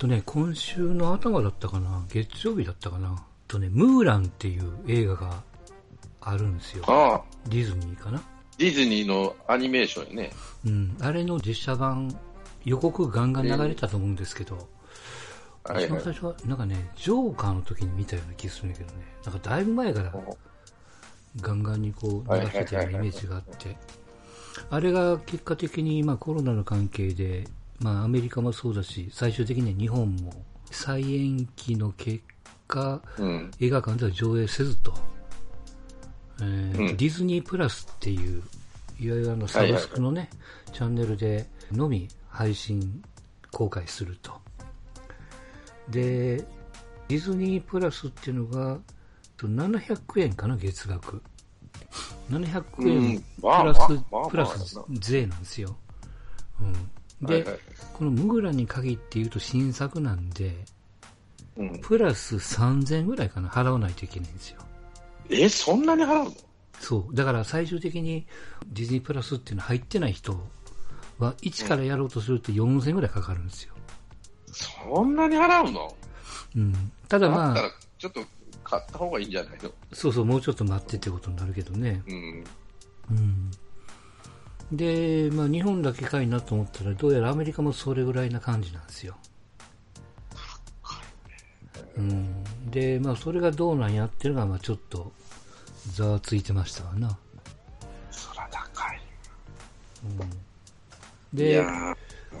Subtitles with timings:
[0.00, 5.42] とね、今週の頭だったかな、月曜日だったかな、とね、ムーランっていう映画が
[6.22, 6.84] あるんですよ。
[6.86, 8.22] ああ、ディズニーかな？
[8.56, 10.32] ディズニーのアニメーションやね。
[10.64, 10.96] うん。
[11.02, 12.18] あれの実写版、
[12.64, 14.66] 予告ガンガン流れたと思うんですけど。
[15.66, 20.14] 一番最初は、なんかね、ジョーカーの時に見たような気がするんだけどね、なんかだいぶ前から
[21.42, 23.76] ガンガンにこう流してたようなイメージがあって、
[24.70, 27.46] あれが結果的にまあコロナの関係で、
[27.80, 30.32] まあアメリカもそうだし、最終的には日本も
[30.70, 32.22] 再延期の結
[32.68, 33.50] 果、うん。
[33.58, 34.94] 映画館では上映せずと、
[36.40, 38.42] えーうんディズニープラスっていう、
[39.00, 40.30] いわゆるあのサブスクのね、
[40.72, 43.02] チャンネルでのみ配信
[43.50, 44.32] 公開すると。
[45.88, 46.36] で、
[47.08, 48.78] ディズニープラスっていうのが、
[49.36, 51.22] と700円かな、月額。
[52.30, 55.76] 700円うんプまあラス、まあまあまあプラス税なんですよ。
[56.60, 56.90] うん。
[57.22, 57.58] で、はいはい
[57.92, 60.64] このムグラに限って言うと新作なんで、
[61.56, 61.78] うん。
[61.82, 64.60] プラス3000円ぐらいかな、払わないといけないんですよ。
[65.28, 66.32] え、そんなに払うの？
[66.78, 67.14] そう。
[67.14, 68.26] だから最終的に
[68.68, 70.40] ディズニープラスっていうの入ってない人
[71.18, 73.74] は、1からやろうとすると4000円ぐらいかかるんですよ。
[74.50, 75.94] そんなに払うの？
[76.56, 76.92] うん。
[77.06, 78.24] ただだまあ、ちょっと
[78.64, 79.70] 買った方がいいんじゃないの？
[79.92, 82.02] そうそう、もうちょっと待ってってことになるけどね。
[82.06, 82.44] うん。
[83.10, 83.50] うん。
[84.72, 89.16] で、まあ日本だけかいなと思ったら、どうやらアメリカもそれぐらいな感じなんですよ。
[91.96, 92.44] うん。
[92.70, 95.12] で、まあそれがどうなんやっていうのが、まあちょっと、
[95.94, 97.18] ざわついてましたわな。
[98.10, 99.00] そら高い。
[101.34, 101.96] いでや、ー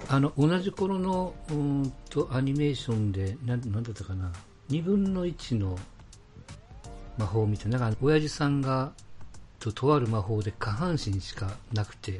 [0.08, 4.32] あの同じ頃のうーんとアニメーションでなんなんだったかな
[4.70, 5.78] 2分の1の
[7.18, 8.92] 魔法みたいななんか親父さんが
[9.60, 12.18] ととある魔法で下半身しかなくて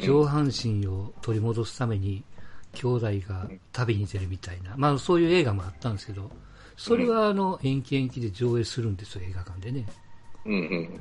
[0.00, 2.24] 上半身を取り戻すために
[2.72, 6.30] 兄弟が旅に出るみたいな、まあ、そういう映画もあったんですけど
[6.76, 9.86] それはあの延期延期で上映するんですよ映画館でね
[10.44, 11.00] うん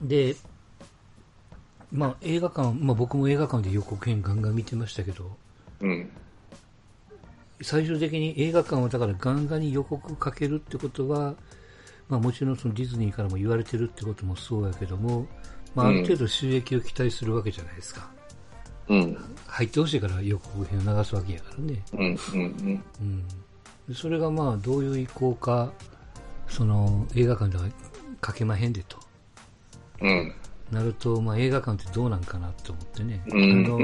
[0.00, 0.08] うん。
[0.08, 0.36] で、
[1.92, 5.30] まあ、映画館、まあ、僕も映画館で予告編ガンガン見てましたけど
[5.80, 6.10] うん。
[7.62, 11.34] 最終的に映画館はだからガンガンに予告かけるってことは、
[12.10, 15.26] まあ、もちろんそのディズニーからも言われてるってこともそうやけども、
[15.74, 18.10] まあ、ある程度収益を期待するわけじゃないですか、
[18.88, 19.16] うん。
[19.46, 22.00] 入ってほしいから予告編を流すわけやからね、うん。
[22.00, 22.84] うん。
[23.00, 23.28] うん、
[23.88, 25.72] でそれがまあどういう意向か
[26.48, 27.64] その映画館では
[28.20, 28.98] かけまへんでと
[30.00, 30.34] うん。
[30.72, 33.78] なると、まあ、映画館ってどうなんかなと思ってね、うんあの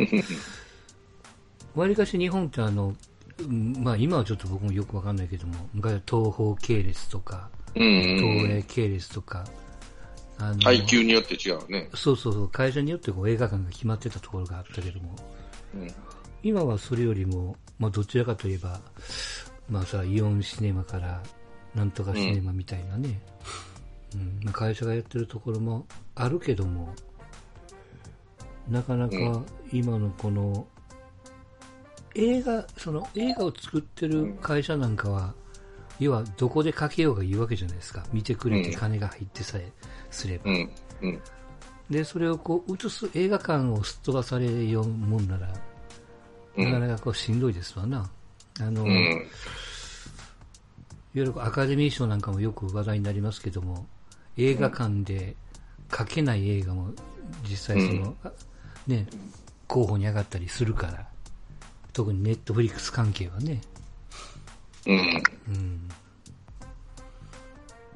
[1.74, 2.94] わりかし日本ってあの、
[3.38, 7.55] うんまあ、今はちょっと僕もよくわかんないけども昔は東宝系列とかうん。
[7.76, 9.44] 東映系列とか、
[10.38, 11.88] あの配給によって違うね。
[11.94, 15.16] そうそうそう会社によってこう映画館が決まってたところがあったけども
[15.74, 15.94] うん。
[16.42, 18.80] 今はそれよりも、まあ、どちらかといえば、
[19.68, 21.22] まあ、さイオンシネマから
[21.74, 23.20] なんとかシネマみたいなね、
[24.14, 26.94] うんまあ、会社がやってるところもあるけども
[28.68, 30.66] なかなか今のこの
[32.14, 35.34] 映画その映画を作ってる会社なんかは、
[35.98, 39.70] 要はどこでかけようがいいわけじゃないですか見てくれて金が入ってさえ
[40.10, 40.70] すれば、うん。
[41.02, 41.20] うん。
[41.90, 45.48] でそれをこう映す映画館をすっ飛ばされるようもんなら、
[46.56, 48.10] うんなかなかこうしんどいですわな。
[48.60, 49.26] あの、ういわん。
[51.12, 53.86] ゆるアカデミー賞なんかもよく話題になりますけども、
[54.36, 55.36] 映画館で
[55.94, 56.92] 書けない映画も
[57.48, 58.32] 実際その、あ
[58.86, 59.06] ね、
[59.66, 61.06] 候補に上がったりするから、
[61.92, 63.60] 特にネットフリックス関係はね、
[64.86, 64.98] うん。
[65.48, 65.88] うん。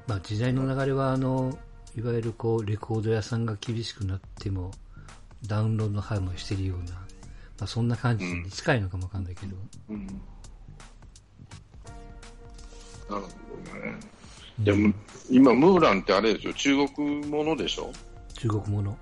[0.06, 1.59] まあ時代の流れは、あの、
[1.97, 4.73] いわゆるこう、レコード屋さんが厳しくなっても、
[5.47, 7.01] ダウンロードハイもしてるような、ま
[7.61, 9.56] あそんな感じに近いのかもわかんないけど、
[9.89, 10.06] うん。
[10.06, 10.17] なる
[13.09, 13.98] ほどね。
[14.59, 14.93] でも、
[15.31, 16.54] 今、ムーランってあれでしょ？
[16.54, 17.93] 中国ものでしょ？
[18.34, 18.98] 中国もの。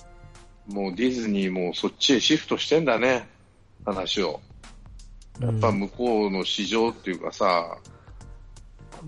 [0.67, 3.29] もうディズニーもそっちへシフトしてんだね。
[3.85, 4.41] 話を。
[5.41, 7.77] やっぱ向こうの市場っていうかさ、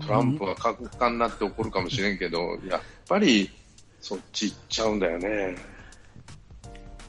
[0.05, 3.49] トランプは過酷になって怒るかもしれんけど、やっぱり
[3.99, 5.55] そっち行っちゃうんだよね。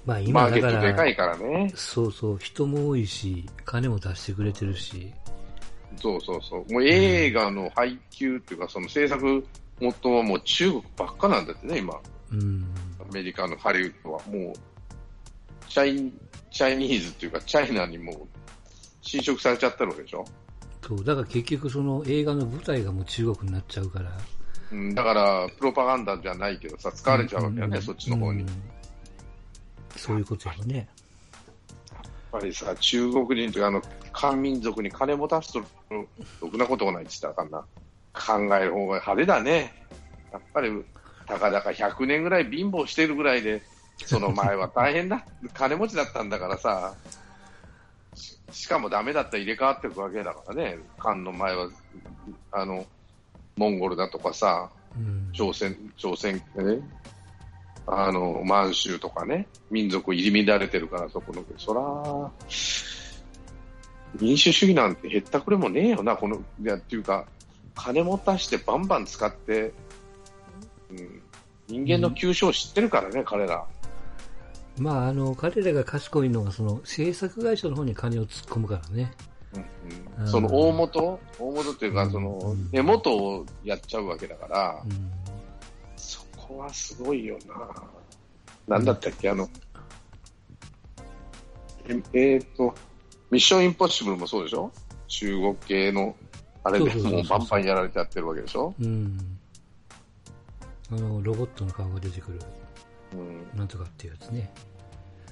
[0.04, 1.72] まあマ今だか、ーケットでからいからね。
[1.76, 5.12] そうそう、人も多いし、金も出してくれてるし、
[5.96, 6.72] そうそうそう。
[6.72, 9.46] もう映画の配給っていうか、その制作
[9.80, 11.94] 元はもう中国ばっかなんだってね、今。
[12.32, 12.66] うん。
[13.00, 14.20] アメリカのハリウッドは。
[14.26, 14.52] もう、
[15.68, 16.12] チャイ、
[16.50, 18.16] チャイニーズっていうか、チャイナにもう
[19.02, 20.24] 侵食されちゃってるわけでしょ？
[20.86, 24.10] そう、だから結局その映画の舞台がもう中国になっちゃうから。
[24.72, 28.40] うん、だから、プロパガンダじゃないけどさ、使われちゃうわけよね、うんそっちの方に。
[28.40, 28.56] うんやっ
[29.96, 30.88] そういうことやね。
[32.32, 33.82] ぱりさ、中国人というか、あの、
[34.12, 35.62] 漢民族に金持たすと、
[36.40, 37.60] ろくなことがないって言ったらあ
[38.14, 38.48] かんな。
[38.48, 39.74] 考える方が派手だね。
[40.32, 40.70] やっぱり、
[41.26, 43.62] たかだか100年ぐらい貧乏してるぐらいで、
[44.06, 45.24] その前は大変だ。
[45.52, 46.94] 金持ちだったんだからさ。
[48.52, 50.78] ししかもダメだったら入れ替わっていくわけだからね。
[50.98, 51.68] 漢の前は、
[52.52, 52.86] あの、
[53.56, 55.30] モンゴルだとかさ、うん。
[55.32, 56.42] 朝鮮、朝鮮ね、
[57.86, 62.30] あの、満州とかね、民族入り乱れてるから、そこの、そら、
[64.20, 67.26] 民主主義なんてへったくれもねえよな、この、いや、っていうか、
[67.74, 69.72] 金持たしてバンバン使って、
[70.90, 71.22] うん、
[71.68, 73.66] 人間の急所を知ってるからね、彼ら。
[74.78, 79.12] まあ、あの、彼らが賢いのは、その、制作会社の方に金を突っ込むからね。
[79.54, 80.28] うんうん。
[80.28, 85.10] その大元、大元っていうか、そのうん、根元をやっちゃうわけだから、うん。
[85.96, 88.76] そこはすごいよな。
[88.76, 89.48] なんだったっけ、あの、
[91.88, 92.74] ええーと、
[93.30, 94.70] ミッションインポッシブルもそうでしょ？
[95.08, 96.16] 中国系の、
[96.64, 98.72] あれでもうバンバンやられちゃってるわけでしょ？
[98.80, 99.18] うん。
[100.90, 102.38] あの、ロボットの顔が出てくる、
[103.12, 104.52] うんなんとかっていうやつね。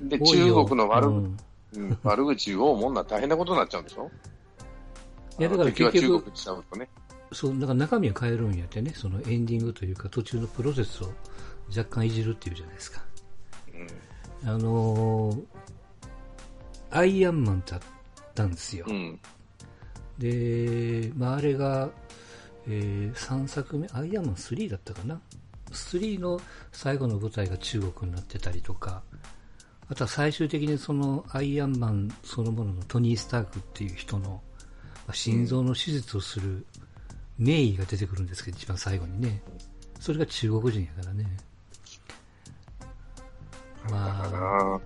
[0.03, 1.37] で、中国の悪,、うん
[1.75, 4.11] うん悪口をもんなら大変なことになっちゃうんでしょ？
[5.39, 6.89] いやだから結局中国とね。
[7.33, 11.13] そう、だから中身を変えるんやってね、そのエンディングというか途中のプロセスを
[11.69, 13.03] 若干いじるっていうじゃないですか。
[14.45, 15.43] あのー
[16.93, 17.81] アイアンマンってあっ
[18.35, 18.85] たんですよ。
[18.89, 18.95] うん。
[18.97, 19.21] うん。
[20.19, 21.89] で、まあ、あれが、
[22.67, 25.21] え3作目、アイアンマン3だったかな？
[25.73, 26.41] 3の
[26.73, 29.03] 最後の舞台が中国になってたりとか、
[29.89, 34.41] あとは最終的にそのアイアンマンそのもののトニー・スタークっていう人の
[35.07, 36.67] まあ心臓の手術をする
[37.39, 39.43] 名医が出てくるんですけど、一番最後にね。
[39.99, 41.27] それが中国人やからね。
[43.91, 44.81] まあ、うん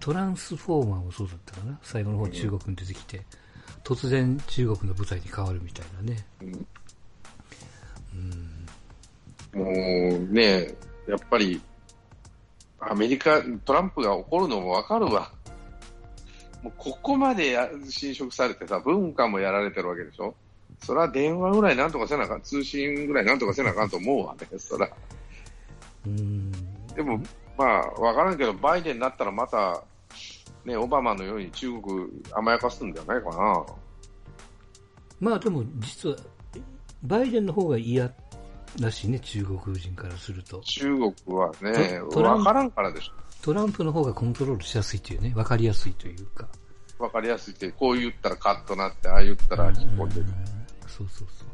[0.00, 1.78] トランスフォーマーもそうだったかな。
[1.82, 3.24] 最後の方中国に出てきて、
[3.84, 6.26] 突然中国の舞台に変わるみたいなね。
[9.54, 10.74] もうね、
[11.06, 11.60] やっぱり、
[12.80, 15.30] アメリカ、トランプが怒るのもわかるわ。
[16.62, 20.34] もうここまでや侵食されてさ、文化もやられてるわけでしょ。
[20.80, 24.88] それは電話ぐらいなんとかせなあかん、通信ぐらいなんとかせなあかんと思うわね、そら。
[26.06, 26.50] うん。
[26.94, 27.20] でも、
[27.56, 29.82] まあ、わからんけど、バイデンになったらまた、
[30.64, 33.64] ね、オバマのように中国甘やかすんじゃないかな。
[35.20, 36.16] まあでも実は、
[37.02, 38.12] バイデンの方が嫌
[38.80, 40.60] だしね、中国人からすると。
[40.60, 43.12] 中国はね、トトランわからんからでしょ。
[43.42, 46.48] トランプの方がコントロールしやすいというね、わかりやすいというか。
[46.98, 50.26] わかりやすいって、こう言ったらカッとなって、ああ言ったら引っ込んでる。
[50.86, 51.48] そうそうそう。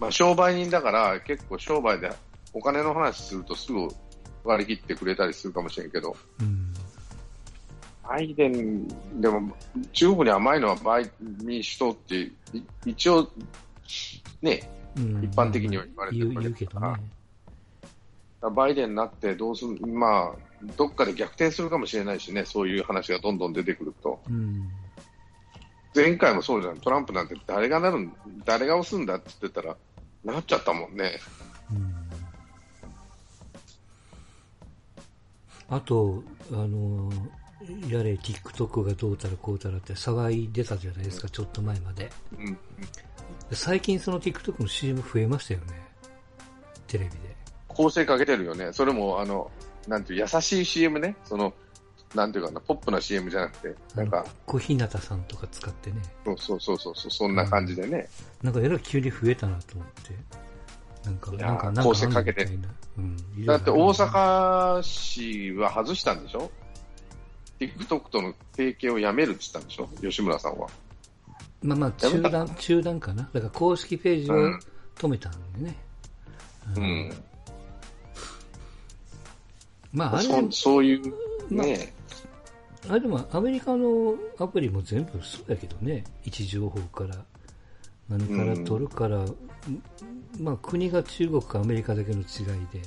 [0.00, 2.12] まあ、商売人だから、結構商売で
[2.52, 3.88] お金の話するとすぐ
[4.42, 6.74] 割り切ってくれたりするかもしれんけど、うん。
[8.06, 8.86] バイデン、
[9.20, 9.56] でも
[9.92, 11.10] 中国に甘いのはバイ
[11.42, 12.32] 民主党ってい
[12.84, 13.30] 一応、
[14.42, 16.96] ね、うん一般的には言われてる言う言うけどね。
[18.40, 24.20] バイデンになってどうする、まあ、どっかで逆転するかもしれないしね、そういう話がどんどん出てくると。
[24.28, 24.68] うん。
[25.94, 28.12] 前回もそうじゃん、トランプなんて誰がなるん、
[28.44, 29.76] 誰が押すんだって言ってたら、
[30.24, 31.18] なっちゃったもんね。
[31.72, 32.04] うん
[35.68, 36.22] あと、
[36.52, 37.10] あの、
[37.88, 42.12] やれ TikTok がどうたらこうたらって騒いでたじゃないですか、ちょっと前まで。
[42.38, 42.58] うん、
[43.52, 45.66] 最近その TikTok の CM 増えましたよね。
[46.86, 47.18] テレビで。
[47.68, 48.72] 構成かけてるよね。
[48.72, 49.50] それも、あの、
[49.88, 51.16] なんていう、優しい CM ね。
[51.24, 51.52] その、
[52.14, 55.96] なんていうかな、ポップな CM じゃなくて、なんか、小日向さんとか使ってね。
[56.24, 58.08] そうそうそうそう、そんな感じでね。
[58.42, 60.14] なんかえらい急に増えたなと思って。
[61.04, 62.48] なんか、なんか、なんか構成かけて。
[62.96, 63.44] うん。
[63.46, 66.50] だって大阪市は外したんでしょ
[67.58, 69.88] ?TikTok との提携をやめるって言ったんでしょ？
[70.00, 70.68] 吉村さんは。
[71.64, 73.22] まあまあ、中断、中断かな？
[73.32, 74.60] だから公式ページをうん
[74.96, 75.76] 止めたんでね。
[76.76, 77.12] うん。
[79.92, 81.14] まあ、あれそそういう、
[81.50, 81.94] ね、
[82.88, 86.04] あれでもアメリカのアプリも全部そうやけどね。
[86.24, 87.16] 位置情報から、
[88.08, 89.34] 何から取るから、ん
[90.38, 92.24] まあ国が中国かアメリカだけの違い
[92.72, 92.82] で。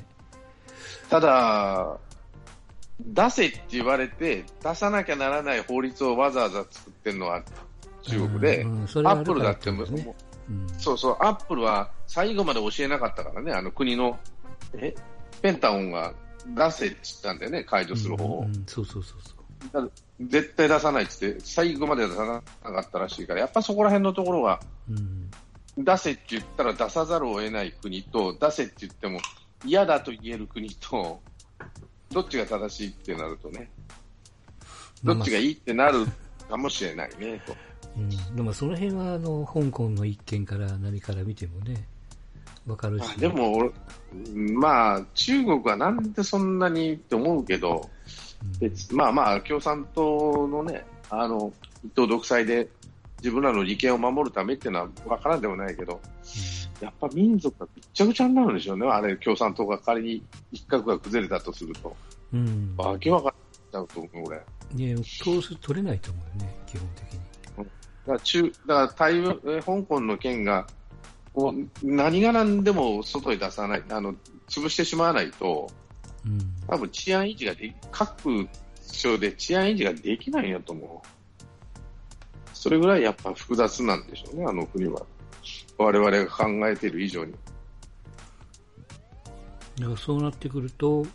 [1.10, 1.98] ただ、
[3.00, 7.42] 出せって言われて、出さなきゃならない法律をわざわざ作ってるのは
[8.08, 10.16] 中国で、うんうんアップルだっても、ね
[10.50, 10.68] うん。
[10.80, 14.20] そうそう、アップルは最後まで教えなかったからね、あの国の、
[14.76, 14.96] え？
[15.42, 16.14] ペンタゴンが
[16.56, 18.40] 出せって言ったんだよね、解除する方を。
[18.40, 19.70] うんうんそうそうそうそう。
[19.70, 19.88] ただ
[20.22, 22.26] 絶対出さないって言って、最後まで出さ
[22.64, 24.60] なかったらしいから、やっぱそこら辺のところが、
[24.90, 25.30] うん。
[25.78, 29.20] 出せって言ったら出さざるを得ない国と、出せって言っても
[29.64, 31.22] 嫌だと言える国と、
[32.12, 33.70] どっちが正しいってなるとね、
[35.04, 36.08] どっちがいいってなる
[36.50, 37.56] かもしれないねと。
[37.98, 41.88] うん、でもその辺はあの香港の一件から何から見てもね、
[42.68, 43.72] わかるし、でも俺、
[44.54, 47.90] まあ、中国はなんでそんなにって思うけど、
[48.60, 51.52] 別まあまあ、共産党のね、あの
[51.84, 52.68] 一党独裁で
[53.20, 56.00] 自分らの利権を守るためっていうのは分からんでもないけど、
[56.82, 61.96] やっぱ民族がぐっちゃぐちゃになるんでしょうね、あれ、共産党が仮に一角が崩れたとすると。
[62.34, 63.34] うん、わけわかん
[63.74, 64.38] ないと思う、俺。
[64.74, 67.27] ね、投資取れないと思うよね、基本的に。
[68.08, 70.66] だから中だから台湾え香港の件が
[71.34, 74.16] こう何が何でも外に出さない、あの
[74.48, 75.70] 潰してしまわないと、
[76.26, 78.48] うん多分治安維持ができ各
[78.82, 81.08] 省で治安維持ができないんやと思う。
[82.54, 85.02] それぐらいやっぱ複雑なんでしょうね、あの国は。
[85.78, 87.34] 我々が考えている以上に。
[89.80, 91.06] だからそうなってくると、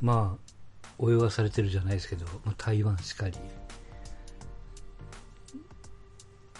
[0.00, 0.38] ま
[1.00, 3.36] あ、泳がされてるじゃないですけど、まあ、台湾しかり。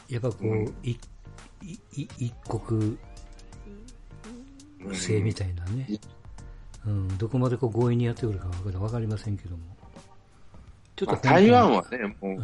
[0.08, 0.74] やっぱこう、うん。
[0.82, 0.98] い
[1.62, 2.98] いい一国
[4.92, 5.86] 性みたいなね、
[6.86, 9.62] うん、どこまでこう強引にやってくるかわかりませんけども。
[10.96, 12.36] ちょっまあと台湾はね、も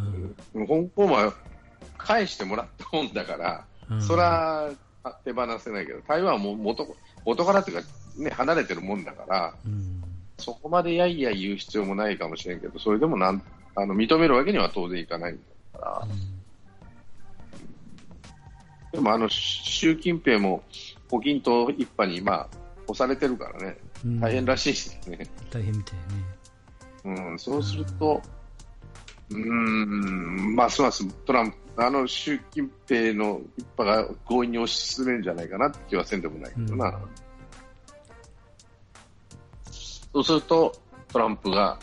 [0.53, 1.33] う、香港は
[1.97, 4.01] 返してもらったもんだから、うん。
[4.01, 4.71] そら
[5.23, 6.87] 手放せないけど、台湾はもう元
[7.25, 7.87] 元からというか、
[8.17, 10.03] ね、離れてるもんだから、うん。
[10.37, 13.41] そこまでやいやい言う必要もないかもしれんけど、それでもなん
[13.75, 15.39] あの認めるわけには当然いかないん
[15.73, 16.07] だから、
[18.91, 20.63] でもあの習近平も
[21.09, 22.47] 胡錦涛一派に今、
[22.87, 25.19] 押されてるからね、うん大変らしいですね。
[25.49, 25.97] 大変みたい
[27.13, 27.21] ね。
[27.29, 28.21] うん、そうすると、
[29.29, 36.87] うーん、ますますトランプ、あの習近平の一派が強引に推し進めるんじゃないかなって気はせんでもないけどな。
[36.87, 37.31] うん
[40.13, 40.73] そうすると、
[41.07, 41.79] トランプが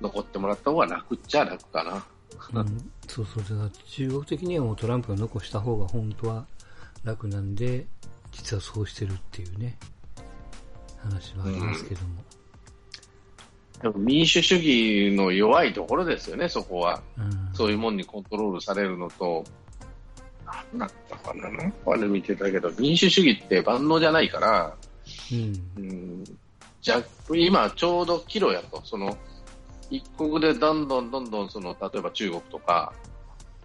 [0.00, 2.04] 残ってもらった方が楽っちゃ楽かな。
[2.52, 6.46] うん、そうそう、だから中国的にはもうトランプが残した方が本当は
[7.04, 7.86] 楽なんで、
[8.32, 9.78] 実はそうしてるっていうね、
[10.98, 12.24] 話はありますけども。
[13.82, 17.02] でも民主主義の弱いところですよね、そこは。
[17.16, 17.54] うん。
[17.54, 19.42] そういうもんにコントロールされるのと、
[20.44, 24.76] なんだったかな、なんかで見てたけど、民主主義って万能じゃないから、
[25.32, 25.82] うん。
[25.82, 26.24] うん、
[26.82, 29.16] じゃ今ちょうど岐路やと、その
[29.90, 32.92] 一国でどんどんどんどんその例えば中国とか、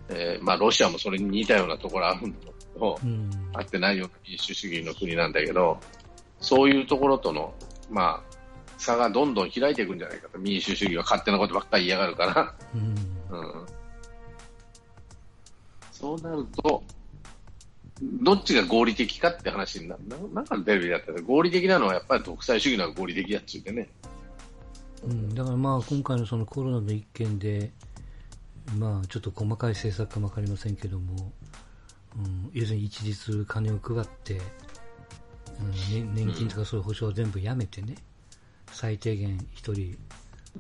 [0.09, 2.37] えーまあ、ロシアもそれに似たようなところあるんだ
[2.73, 5.79] けど、うんあってないような民主主義の国なんだけど、
[6.41, 7.53] そういうところとの、
[7.89, 8.35] まあ、
[8.77, 12.53] 差がどんどん開いていくんじゃないかと、民主主義は勝手なことばっかり嫌がるから。
[12.73, 13.65] うんうん
[15.91, 16.83] そうなると、
[18.21, 20.01] どっちが合理的かって話になる。
[20.09, 23.87] ななんかテレビでやったら合理的なのはやっぱり独裁主義の方が合理的やっちゅうてね。
[25.05, 27.71] うん、だからまあ今回のそのコロナの一件で、
[28.77, 31.31] まあちょっと細かい政策かもわかりませんけども、
[32.17, 34.41] うん、要するに一律金を配って、
[35.59, 37.95] うん、ね年金とかそういう保障を全部やめてね、
[38.71, 39.97] 最低限一人、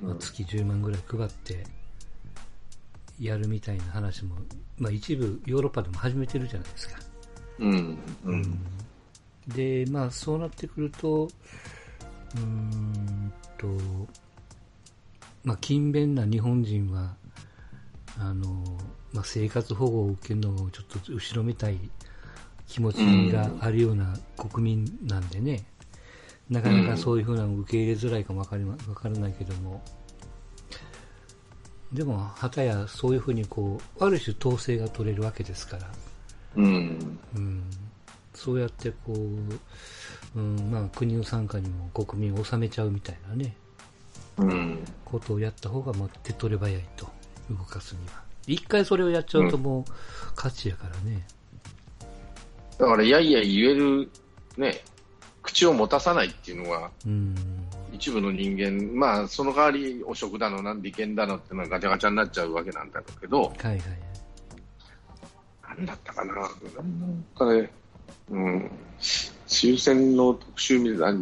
[0.01, 1.63] まあ、月10万ぐらい配って
[3.19, 4.35] やるみたいな話も、
[4.77, 6.99] まあ一部ヨーロッパでも始めてるじゃないですか。
[7.59, 7.97] うん。
[8.25, 8.59] うん。
[9.47, 11.25] で、まあ、そうなってくると、
[12.35, 13.67] うーんと、
[15.45, 17.15] まあ、勤勉な日本人は、
[18.19, 18.47] あの、
[19.13, 21.77] まあ、生活保護を受けるのをちょっと後ろめたい
[22.67, 22.97] 気持ち
[23.31, 25.65] があるような国民なんでね、
[26.49, 29.83] なかなかそういうふうなのを受け入れづらいかもわかりまわからないけども、
[31.93, 35.91] でも、はたやそういうふうにこう、ある種統制が取れるわけですから、
[36.55, 37.19] うん。
[37.35, 37.63] うん、
[38.33, 43.64] そうやってこう、うんまあ、国の傘下にも国民を収めちゃうみたいなね、うん。
[45.05, 47.07] ことをやった方がまあ手っ取り早いと、
[47.49, 48.23] 動かすには。
[48.47, 49.91] 一回それをやっちゃうともう
[50.35, 51.25] 勝ちやからね。
[52.77, 54.09] だから、いやいや言える、
[54.57, 54.81] ね、
[55.41, 57.35] 口を持たさないっていうのは、うん、
[57.93, 63.81] 一部の人間、まあ、その代わり汚職だの、なん利権だのっていうのはガチャガチャになっちゃうわけなんだろうけど、はいはい。
[65.69, 67.71] なんだったかな、なんかね、
[68.29, 68.71] うん、
[69.47, 71.13] 終戦の特集た、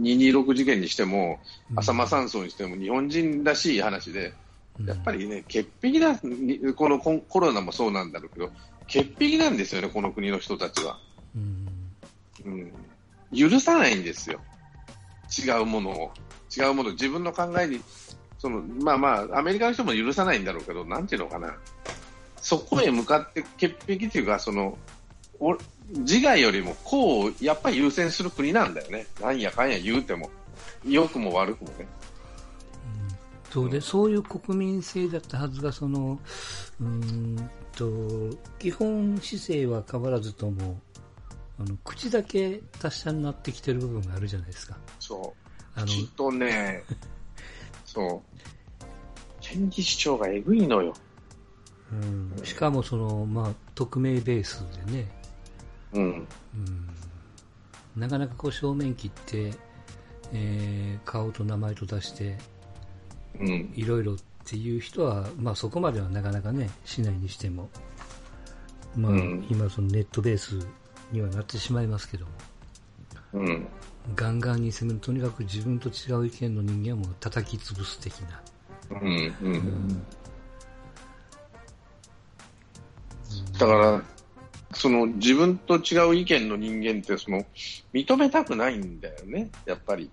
[0.00, 1.40] 226事件にしても、
[1.70, 1.78] うん。
[1.78, 4.34] 浅間山荘にしても、日本人らしい話で、
[4.78, 4.86] うん。
[4.86, 8.50] やっぱりね、潔癖だ、にこのコロナもそうなんだろうけど、
[8.86, 10.98] 潔癖なんですよね、この国の人たちは。
[11.36, 11.68] うん、
[12.44, 12.72] うん、
[13.50, 14.40] 許さないんですよ、
[15.46, 16.10] 違うものを。
[16.56, 17.80] 違うもの、自分の考えに、
[18.38, 21.56] そのまあまあ、アメリカの人も許さないんだろうけど、なんていうのかな、
[22.40, 24.78] そこへ向かって潔癖というか、そのお
[25.90, 30.30] 自我よりもこうやっぱり優先する国なんだよね、なんやかんや言うても、
[30.84, 31.86] 良くも悪くもね。
[33.50, 36.18] そうで、そういう国民性だったはずが、その、
[36.80, 40.78] うーんと、基本姿勢は変わらずとも、
[41.58, 44.76] あの口だけ達者になってきてる部分があるじゃないですか。
[45.00, 45.34] そ
[45.76, 45.84] う。
[45.86, 46.84] きっとね、
[47.86, 48.84] そう。
[49.40, 50.92] 県議市長がえぐいのよ。
[51.90, 55.17] うん、しかもその、まあ、匿名ベースでね、
[55.92, 56.02] うん。
[56.02, 56.28] うん、
[57.96, 59.52] なかなかこう正面切って、
[60.32, 62.36] えー顔と名前と出して、
[63.40, 63.72] うん。
[63.74, 67.68] いろいろっていう人は、まあ、そこまではなかなかね、しないにしても、
[68.96, 70.58] まあ、うん今、そのネットベース
[71.12, 72.32] にはなってしまいますけども、
[73.34, 73.66] うん。
[74.14, 78.42] ガンガンに攻める、とにかく自分と違う意見の人間はもう叩き潰す的な。
[78.90, 79.34] うん。
[79.42, 80.02] うん。
[83.58, 84.02] だから、
[84.72, 87.44] その自分と違う意見の人間ってその
[87.92, 90.10] 認めたくないんだよね、やっぱり。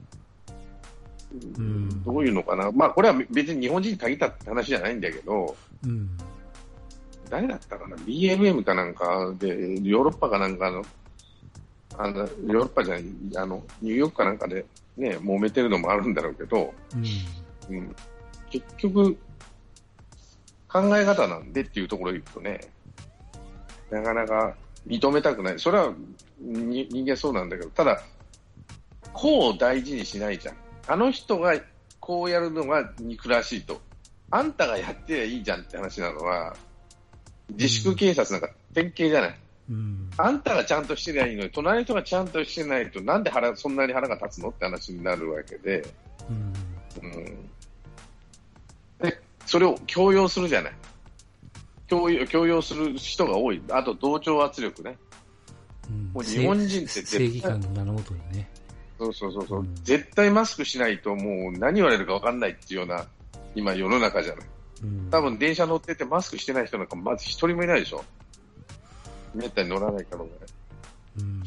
[1.57, 6.09] うんどういうのかな、まあこれは別に日本人に限ったって話じゃないんだけど、うん。
[7.29, 9.49] 誰だったかな、BMM かなんかで、
[9.81, 10.85] ヨーロッパかなんかの、
[11.97, 17.75] あのヨーロッパじゃない、あのニューヨークかなんかで、ね、揉めてるのもあるんだろうけど、うん。
[17.75, 17.95] うん、
[18.49, 19.17] 結局、
[20.69, 22.61] 考え方なんでっていうところでいくとね、
[23.91, 24.55] なかなか
[24.87, 25.93] 認めたくない、それは
[26.39, 28.01] に人間そうなんだけど、ただ、
[29.13, 30.55] こう大事にしないじゃん。
[30.87, 31.55] あの人が
[31.99, 33.81] こうやるのが憎らしいと。
[34.31, 36.55] あんたがやってりゃいいじゃんって話なのは、
[37.49, 39.39] 自粛警察なんか典型じゃない。
[39.69, 40.09] うん。
[40.17, 44.49] あんたがちゃんとしてりゃいいのに、隣の人がちゃんとしてないと、なんで腹そんなに腹が立つの？
[44.49, 45.85] って話になるわけで、
[46.29, 46.53] うん。
[47.03, 47.49] うん、
[48.99, 50.73] でそれを強要するじゃない。
[51.87, 53.61] 強要強要する人が多い。
[53.71, 54.97] あと同調圧力ね。
[55.89, 58.49] うんもう日本人って正絶対正義感の名のもとにね。
[58.97, 63.05] そうそうそうそう、うん絶対マスクしないともう何言われるか分かんないっていうような、
[63.53, 64.45] 今世の中じゃない。
[64.83, 65.09] うん。
[65.11, 68.03] 多分電車乗っててマスクしてない人なんかまず一人もいないでしょ。
[69.33, 70.29] めったに乗らないからね。
[71.19, 71.43] うん。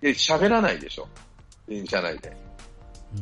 [0.00, 1.08] で、喋らないでしょ。
[1.68, 2.36] 電車内で。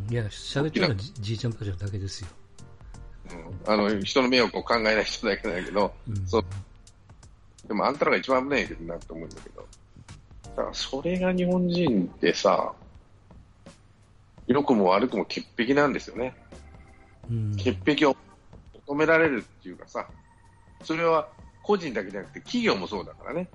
[0.09, 2.29] うんいや、喋ってるのはじじいちゃんばあちゃんだけですよ。
[3.33, 6.27] うん、あの、人の迷惑を考えない人だけだけど、うん。
[6.27, 6.45] そう
[7.66, 9.66] でもあんたらが一番危ないけどなって思うんだけど。
[10.57, 12.73] だからそれが日本人ってさ、
[14.49, 16.35] 良くも悪くも潔癖なんですよね。
[17.31, 17.57] うん。
[17.57, 18.16] 潔癖を
[18.87, 20.09] 求められるっていうかさ、
[20.83, 21.29] それは
[21.62, 23.49] 個人だけじゃなくて企業もそうだからね。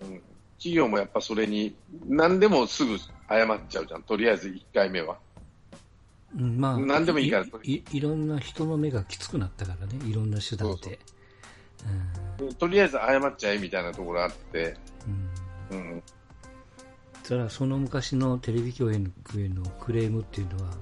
[0.00, 0.22] うん、
[0.58, 1.74] 企業もやっぱそれに
[2.06, 5.18] 何でもすぐ謝っちゃうじゃん、とりあえず1回目は。
[6.38, 10.98] うんまあ、何でもいいからいいいろんな人の目がきつくなったからね、いろんな手段そうそで。
[12.38, 14.76] でとりあえず謝っちゃえみたいなところあって、
[15.70, 15.78] うん。
[15.78, 15.92] うん。
[15.92, 16.02] うん、
[17.22, 19.10] ただその昔のテレビ局への
[19.78, 20.72] クレームっていうのは、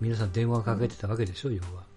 [0.00, 1.88] 皆さん電話かけてたわけでしょ、要は。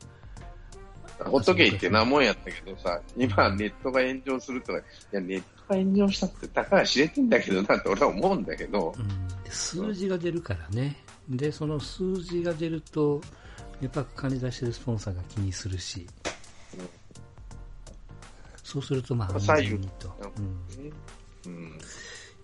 [1.30, 6.48] ほっとけいってなもんやったけどさ、今ネットが炎上するとか、いや、ネットが炎上したって。
[6.48, 10.98] たかが知れてんだけどなって俺は思うんだけど、うん、で数字が出るからね。
[11.30, 13.22] で、その数字が出ると、
[13.82, 16.08] やっぱ金出してるスポンサーが気にするし、
[18.64, 20.16] そうするとまあ安左右全にと。
[21.46, 21.54] うん。
[21.54, 21.78] うん。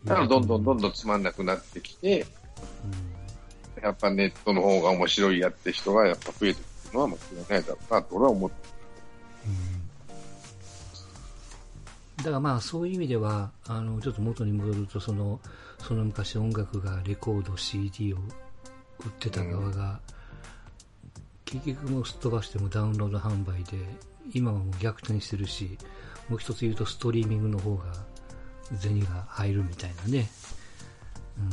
[0.04, 2.26] だからどんどんどんどんつまんなくなってきて、
[3.82, 8.56] やっぱネットの方が面白いやって人がやっぱ増えてくるのは間違いないだろうなと俺は思って。
[12.18, 15.40] だからまあそういう意味では、あの、ちょっと元に戻ると、その、
[15.80, 18.18] その昔音楽がレコード、CD を
[19.06, 20.00] 売ってた側が、
[21.46, 23.78] 結局もうすっ飛ばしてもダウンロード販売で、
[24.34, 25.78] 今はもう逆転してるし、
[26.30, 27.86] もう一つ言うとストリーミングの方が
[28.78, 30.28] 銭が入るみたいなね、
[31.38, 31.50] うん、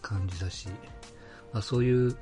[0.00, 0.68] 感じだし、
[1.52, 2.16] まあ、そういう、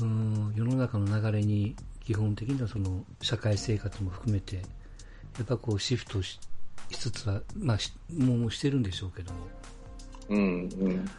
[0.00, 1.74] うん、世の中の流れに
[2.04, 4.62] 基本的なその社会生活も含めて、や
[5.42, 6.38] っぱこうシフトし
[6.90, 8.82] しつつは、まあし、もうしてるん。
[8.82, 9.38] でしょうけども、
[10.30, 10.68] うん。
[10.80, 11.10] うん。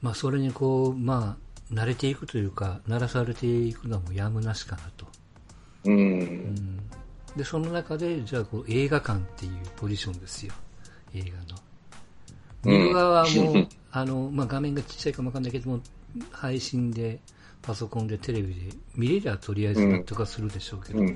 [0.00, 5.06] まあ、それにこう、まあ、慣れていくというか、慣らされていくのはもうやむなしかなと。
[5.84, 5.96] ううん。
[5.96, 6.90] ん、
[7.36, 10.52] で、その中で、じゃあこう映画館っていうポジションですよ、
[11.14, 11.60] 映画の。
[12.64, 15.80] 見る側はもう、う んあの、まあ、画面がちっちゃいかもわかんないけども、
[16.30, 17.20] 配信で、
[17.62, 21.08] パソコンで、テレビで見れりゃとりあえず納得はするでしょうけども、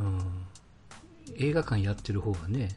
[0.00, 0.06] うん。
[0.06, 0.20] うん。
[1.36, 2.76] 映画館やってる方がね、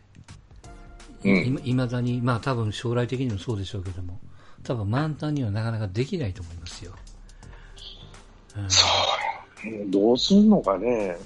[1.23, 1.61] うん。
[1.63, 4.19] いまだに、まあ多分将来的にもそうでしょうけども、
[4.63, 6.93] 多分満タンにはなかなかできないと思いますよ。
[8.57, 8.89] うんそう
[9.89, 11.17] どうするのかね、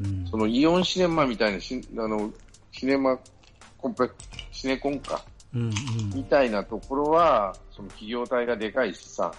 [0.00, 2.30] うんそのイオンシネマみたいなしあの
[2.72, 3.18] シネマ
[3.76, 4.10] コンペ
[4.52, 5.22] シネコンか
[5.54, 5.70] うん
[6.14, 9.32] みたいなところはその企業体がでかいしさ、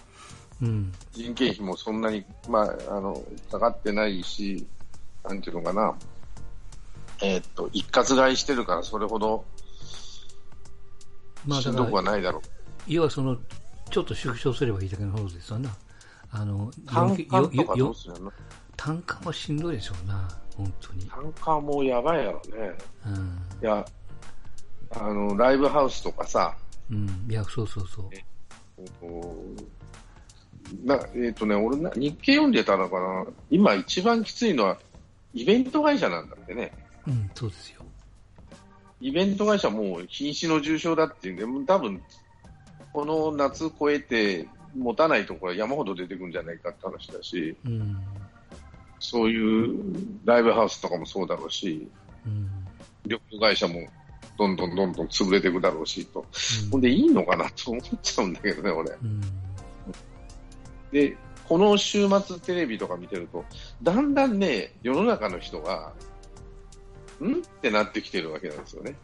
[0.62, 0.92] うん。
[1.12, 4.66] 人件費もそんなに、まあ、あの、かかってないし、
[5.24, 5.96] なんていうのかな、
[7.22, 9.46] えーっと、一括買いしてるから、それほど
[11.46, 12.42] まあだしんどくはないだろう。
[12.88, 13.38] 要はその、
[13.89, 15.70] ちょっと縮小すればいいだけのことですよな。
[16.32, 18.32] あの、単価とかどようするの？
[18.78, 21.06] 単価はしんどいでしょうな、本当に。
[21.06, 22.74] 単価はもうやばいやろね。
[23.06, 23.41] うん。
[23.62, 23.86] いや、
[24.91, 26.56] あの、ライブハウスとかさ、
[26.89, 27.28] うん。
[27.30, 28.10] いや、そうそうそう。
[30.86, 34.78] なえっ、とね、俺な、日経読んでたのかな、今一番きついのは、
[35.34, 36.72] イベント会社なんだってね。
[37.08, 37.82] うん、そうですよ。
[39.02, 42.02] イベント会社もう瀕死の重症だっていうんで、多分、
[42.93, 47.97] この夏超えて持たないところは山ほど出てくるんじゃないかって話だし、うん。
[48.99, 49.80] そういう
[50.25, 51.89] ライブハウスとかもそうだろうし、
[52.25, 52.49] うん。
[53.06, 53.88] 旅行会社も
[54.38, 56.19] どんどんどんどん潰れていくだろうしと。
[56.19, 58.91] うんほんでいいのかなと思っちゃうんだけどね、俺。
[58.91, 59.21] うん。
[60.91, 63.43] で、この週末テレビとか見てると、
[63.84, 65.93] だんだんね、世の中の人が、
[67.21, 67.34] ん？
[67.34, 68.95] ってなってきてるわけなんですよね。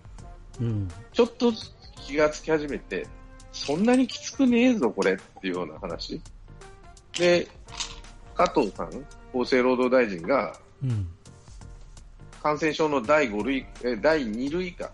[0.61, 0.87] うん。
[1.11, 1.71] ちょっとずつ
[2.07, 3.07] 気がつき始めて、
[3.65, 6.21] そんなにきつくねえぞ、これっていうような話。
[7.17, 7.47] で、
[8.35, 11.07] 加藤さん、厚生労働大臣が、うん。
[12.41, 14.91] 感染症の第5類、え第2類か。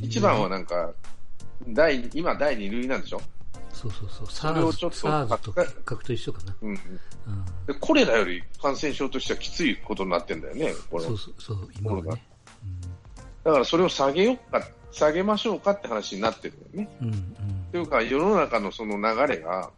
[0.00, 0.90] 一番はなんか、
[1.68, 3.20] 第、今第2類なんでしょ？
[3.72, 4.26] そうそうそう。
[4.28, 6.56] それをちょっと SARS と結核と一緒かな。
[6.62, 6.70] うん。
[6.70, 6.78] うん。
[7.66, 11.04] で、コレラより感染症としてはきついことになってんだよね、これ。
[11.04, 12.26] そうそうそう、今はね。
[13.44, 16.88] だからそれを下げようか、下げましょうかって話になってるよね。
[17.02, 17.08] うん。
[17.08, 17.59] うん。
[17.72, 19.70] というか、世の中のその流れが、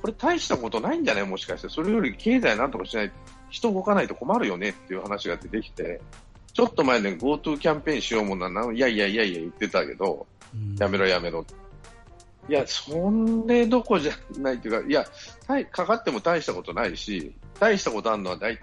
[0.00, 1.68] これ大したことないんじゃないもしかして。
[1.68, 3.12] それより経済なんとかしない、
[3.50, 6.00] 人動かないと困るよねっていう話が出てきて、
[6.52, 10.76] ちょっと前で GoTo キャンペーンしようもんなの、いやいやいやいや言ってたけど、うん。
[10.76, 11.44] やめろやめろ。
[12.48, 15.04] いや、そんでどこじゃないっていうか、いや、
[15.46, 18.58] 大かかっても大したことないし、大したことあるのは大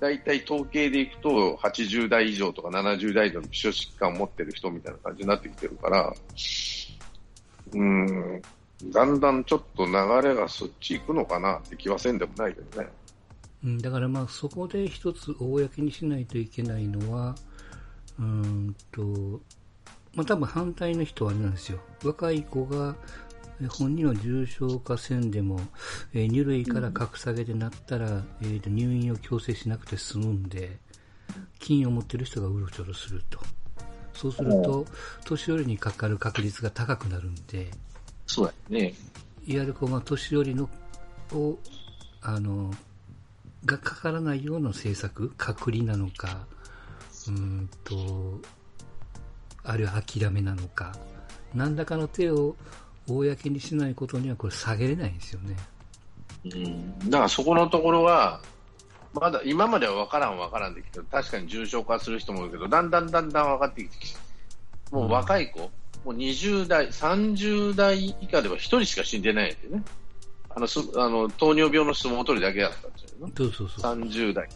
[0.00, 6.14] 大体統計でいくと、80代以上とか70代以上の基礎疾患を持ってる人みたいな感じになってきてるから、
[7.72, 8.42] うーん、
[8.90, 9.92] だんだんちょっと流
[10.28, 12.88] れがそっち行くのかなって気はせんでもないけどね。
[13.64, 17.34] うん、だからまあそこで一つ公にしないといけないのは、
[18.18, 19.40] うーんと、
[20.14, 21.78] まあ多分反対の人はあれなんですよ。
[22.04, 22.94] 若い子が
[23.60, 25.60] え本人は重症化せんでも、
[26.14, 30.78] えー2類から格下げでなったら、えーと入院を強制しなくて済むんで、
[31.58, 33.40] 金を持ってる人がうろちょろすると。
[34.18, 34.84] そうすると、
[35.24, 37.70] 年寄りにかかる確率が高くなるんで、
[38.26, 38.94] そうやね。
[39.46, 40.68] いわゆるこう、まあ、年寄りの
[41.32, 41.56] を
[42.20, 42.74] あの
[43.64, 46.46] がかからないような政策、隔離なのか、
[47.28, 48.40] うーんと
[49.62, 50.96] あるいは諦めなのか、
[51.54, 52.56] 何らかの手を
[53.06, 55.56] 公にしないことには、これ、下げれないんですよね。
[56.44, 58.40] うん、だからそこのところは、
[59.20, 64.18] まだ今までは分からん分からんできて確かに重症化する人もいるけど、だんだんだんだん分かってきて、
[64.90, 65.70] もう若い子、も
[66.06, 69.82] う20代、30代以下では1人しか死んでないんでね、
[70.50, 73.94] あのすあの糖尿病の相撲取りだけだったんですよね、そうそうそう。
[73.94, 74.44] 30代。
[74.44, 74.48] う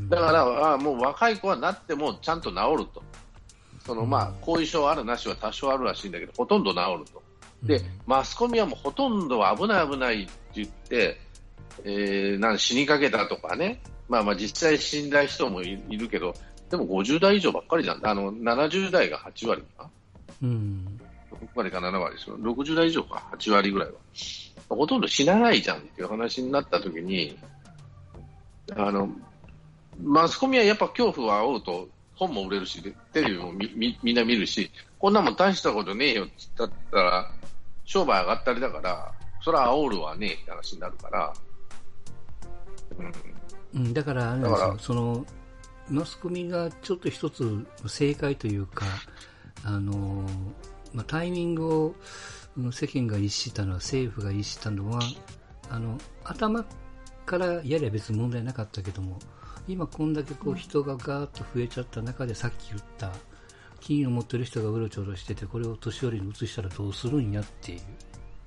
[0.00, 3.02] んだから、あもう若い子はなってもちゃんと治ると。
[3.84, 7.22] そのまあ、後遺症あるなしは多少あるらしいんだけど、ほとんど治ると。
[7.62, 11.18] で、マスコミはもうほとんど危ない危ないって言って、
[11.84, 16.34] えー、なん死にかけたとかね、まあまあ実際死んだ人もいるけど、
[16.70, 18.06] でも50代以上ばっかりじゃん。
[18.06, 19.88] あの、70代が8割か
[20.42, 21.00] うん。
[21.32, 22.38] 6割か7割ですよ。
[22.38, 23.94] 60代以上か、8割ぐらいは。
[24.68, 27.38] ほとんど死なないじゃんっていう話になった時に、
[28.76, 29.08] あの、
[30.02, 37.30] マスコミはやっぱ恐怖を煽うと本も売れるし、テレビもみみみんな見るし、こんなもん大したことねえよって言ったら、
[37.84, 41.32] 商売上がったりだから、それは煽るわねえって話になるから、
[43.74, 45.24] うん、うん、だからだからその
[45.88, 48.84] マスコミがちょっと一つ正解というか、
[49.64, 50.24] あの
[50.92, 51.94] まあ、タイミングを
[52.56, 55.00] うん世間が逸したのは政府が逸したのは
[55.70, 56.64] あの頭
[57.24, 59.18] からやれば別に問題なかったけども
[59.68, 63.12] 今こんだけこう人がガーッと増えちゃった中でさっき言った
[63.80, 67.80] 金を持ってる人がうろちょろしててこれを年寄りに移したらどうするんやっていう。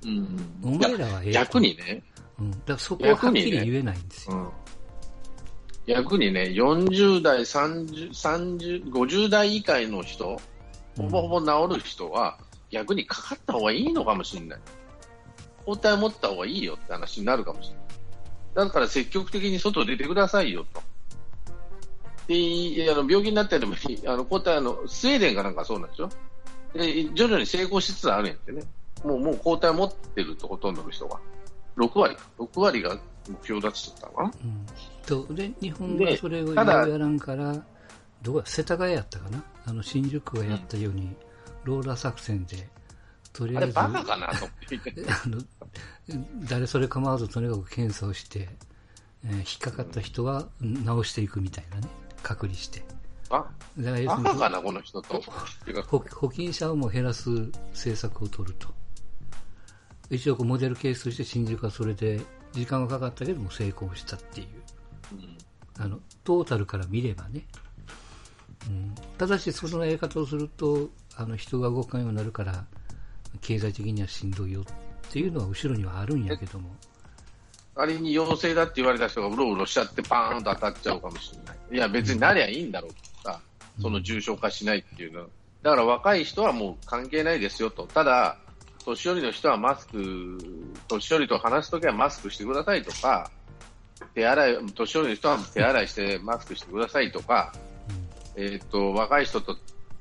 [0.04, 1.40] うんお前らはええと。
[1.40, 2.04] 逆にね、
[2.42, 4.50] うん、だからそこははっきり言えないんですよ、うん、
[5.86, 10.40] 逆にね、40代、30、30、50代以下の人、
[10.98, 12.38] ほぼほぼ治る人は、
[12.72, 14.60] 逆にかかった方がいいのかもしれない。
[15.66, 18.68] 抗体持った方がいいよって話になるかもしれない。
[18.68, 20.82] だから積極的に外出てくださいよと。
[22.28, 23.76] であの病気になってでも
[24.06, 26.10] あの抗体あの、スウェーデンかなんかそうなんでしょ？
[26.74, 28.64] で徐々に成功しつつあるんやってね。
[29.04, 31.20] もう、もう抗体持ってると、ほとんどの人が。
[31.78, 34.32] 6割、6割が目標だっつったのかな。
[34.44, 34.66] うん、
[35.28, 37.64] とで日本がそれをやらんから
[38.22, 41.16] どこや世田谷やったかなあの新宿がやったように、
[41.64, 42.68] ローラー作戦で
[43.34, 45.06] とりあえずあれバカかなと思って。
[45.08, 45.42] あの
[46.48, 48.50] 誰それ構わずとにかく検査をして、
[49.24, 51.88] えー引っかかった人は治していくみたいなね
[52.24, 52.84] 隔離して
[53.30, 53.46] あ
[53.78, 55.22] バカかな、この人と。
[55.90, 57.30] 保険者をも減らす
[57.70, 58.68] 政策を取ると
[60.12, 62.22] 一応こうモデルケースとして新宿はそれで
[62.52, 64.48] 時間はかかったけども成功したっていう。
[65.80, 67.46] あのトータルから見ればね、
[68.68, 72.66] うん、ただしそのやり方をするとあの人が動かんようになるから
[73.42, 74.66] 経済的にはしんどいよっ
[75.10, 76.70] ていうのは後ろにはあるんやけども。
[77.74, 81.58] 仮に陽性だって言われた人がうろうろしちゃってパーンと当たっちゃうかもしれない。
[81.72, 83.40] いや、別になりゃいいんだろうとさ、
[83.82, 85.22] その重症化しないっていうの。
[85.22, 85.28] は。
[85.64, 87.88] だから若い人はもう関係ないですよと。
[87.88, 88.38] ただ、
[88.86, 90.38] 年寄りの人はマスク、
[90.88, 93.32] 年寄りと話すときはマスクしてくださいとか、
[94.16, 97.54] 手洗い、年寄りの人は手洗いしてマスクしてくださいとか、
[98.36, 99.58] えっ、と、若い人と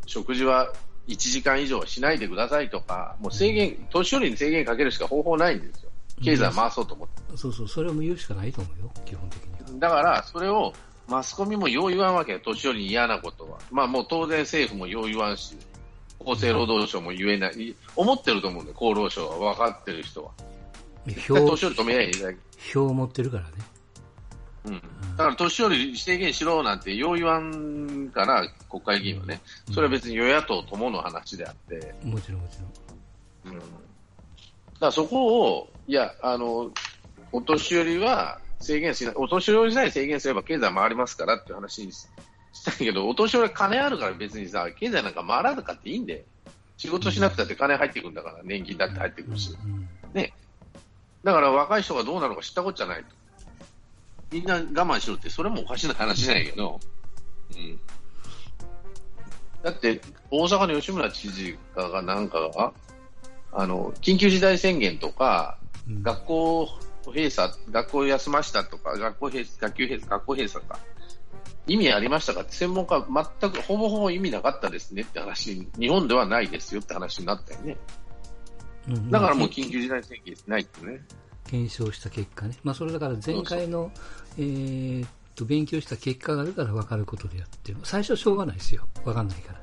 [0.06, 0.72] 食事は
[1.08, 5.90] 1時間以上はしないでくださいとか、もう制限、年寄りに制限かけるしか方法ないんですよ。
[6.22, 7.36] 経済回そうと思って。
[7.36, 10.72] そうそうそれも言うしかないと思うよ基本的にはだから、それを
[11.08, 13.58] マスコミもよう言わんわけよ、年寄りに嫌なことは。
[13.70, 15.56] まあもう当然政府もよう言わんし、
[16.26, 20.30] 厚生労働省も言えない、思ってると思うんだよ、厚労省は、分かってる人は。
[21.26, 22.36] 票年寄り止めりゃい。
[22.72, 23.50] 票を持ってるからね
[24.66, 24.74] うん。
[25.16, 29.40] だから年寄り制限しろなんてよう言わんから、国会議員はね、
[29.72, 32.58] それは別に与野党ともの話であって、もちろんもち
[33.44, 33.60] ろんうん。
[33.60, 33.66] だか
[34.80, 36.70] らそこを、いや、あの、
[37.32, 41.92] お年寄りは制限しない、お年寄りさえ制限すれば経済回りますからっていう話に
[42.52, 46.24] ししたいけど、お年寄りは金あるから別にさ、経済なんか回らなかっていいんで、
[46.76, 49.56] 仕事しなくたって金入ってくるんだから、年金だって入ってくるし。
[49.64, 50.32] うんね。
[51.22, 53.10] だから若い人がどうなるか知ったこっちゃないと。
[54.32, 56.80] みんな我慢しろって、それもおかしな話じゃないけど、
[57.54, 57.80] うん。
[59.62, 62.72] だって、大阪の吉村知事がなんかが、
[63.52, 65.58] あの、緊急事態宣言とか、
[65.88, 66.68] うん学校
[67.06, 70.78] 閉鎖、学校休ましたとか、学校閉学級閉鎖、学校閉鎖か。
[71.66, 77.76] 意味ありましたかって専門家は全くほぼほぼ意味なかったですねって話、日本ではないですよって話になったよね。
[78.88, 81.00] うんだからもうまあ緊急事態宣言ないってね。
[81.46, 83.90] 検証した結果ね、まあ、それだから前回の
[84.38, 88.86] えーっと勉強した結果があるから分かることであって最初はしょうがないですよ。
[89.04, 89.60] 分かんないから。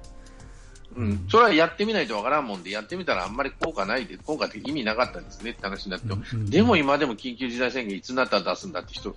[0.96, 6.50] うん、それはやってみないとわからんもんで、やってみたらあんまり効果ないで、効果って意味なかったですねって話になって、うんうん。
[6.50, 9.16] でも今でも緊急事態宣言いつになったら出すんだって人、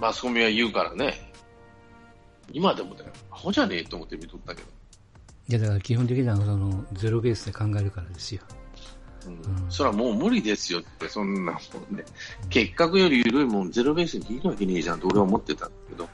[0.00, 1.29] マスコミは言うからね、
[2.52, 4.68] 今でもだよ、アホじゃねえと思って見とったけど、
[5.48, 8.42] いやだから基本的にはそのゼロベースで考えるからですよ。
[9.26, 9.32] うん。
[9.32, 9.70] うん。
[9.70, 11.58] それはもう無理ですよって、そんなも
[11.92, 12.04] んね、
[12.48, 16.08] 結核より緩いもん、ゼロベースにできるわけねえじゃんって俺は思ってたんだけど、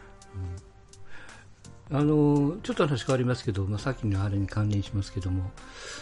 [1.89, 5.53] あのちょっと話変わりますけど、まあ、さっきのあれに関連しますけども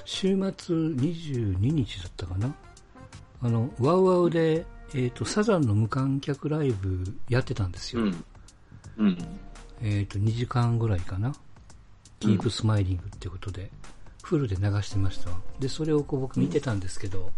[0.06, 2.54] 週末22日だったかな？
[3.42, 8.02] あのワウワウで、えー、とサザンの無観客ライブやってたんですよ、
[8.96, 9.18] うん、
[9.84, 11.34] うん、えー、と2時間ぐらいかな、
[12.18, 13.70] キープスマイリングってことで、
[14.22, 15.30] フルで流してました。
[15.30, 17.30] わでそれをこう僕見てたんですけど、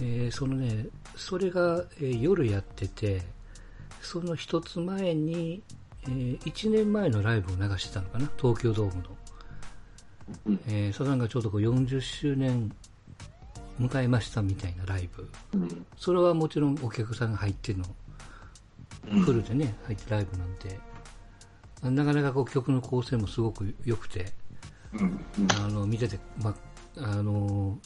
[0.00, 3.22] えーそのね、それが、えー夜やってて、
[4.00, 5.62] その一つ前に、
[6.06, 6.08] え
[6.44, 9.08] 1年前のライブを流してたのかな、東京ドームの。
[10.46, 12.72] うんえーサザンがちょうどこう40周年
[13.80, 15.28] 迎えましたみたいなライブ。
[15.54, 17.84] うん、それはもちろんお客さんが入っての
[19.10, 19.20] うん。
[19.22, 20.78] フルでね、入ってライブなんで、
[21.90, 24.32] なかなかこう曲の構成もすごく良くて、
[24.94, 25.20] うん、
[25.64, 26.54] あの見てて、ま
[26.96, 27.78] あの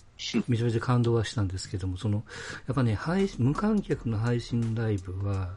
[0.49, 2.23] めちゃめちゃ感動はしたんですけども、その
[2.67, 5.57] やっぱね配信、無観客の配信ライブは、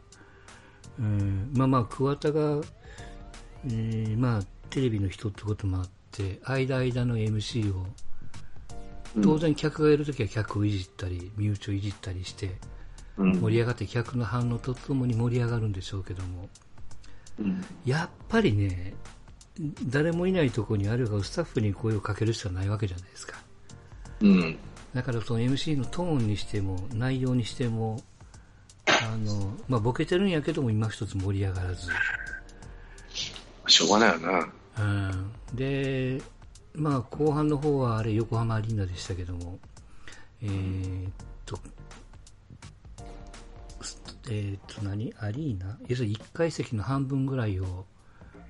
[1.00, 2.62] うんまあまあ、桑田が、
[3.66, 7.86] えーまあ、テレビの人ってこともあって、間間の MC を、
[9.22, 12.52] 当然客がいるときは客をいじったり、身内をいじったりして、
[13.18, 16.48] うん、盛り上がって客の反応とともに盛り上がるんでしょうけども、
[17.40, 18.94] うん、やっぱりね、
[19.86, 23.38] 誰もいないところにあるいはスタッフに声をかけるしかないわけじゃないですか。
[24.22, 24.58] うん、
[24.94, 28.02] だからその MC のトーンにしても内容にしても、
[28.86, 31.90] あの、まあ、ボケてるんやけども今一つ盛り上がらず。
[33.68, 34.54] しょうがないよな。
[34.80, 36.22] うん、で、
[36.74, 39.60] まあ後半の方はあれ横浜アリーナでしたけども、
[40.42, 41.12] えーっ
[44.30, 45.14] えーっと何？
[45.20, 45.78] アリーナ？
[45.88, 47.86] 要するに1階席の半分ぐらいを、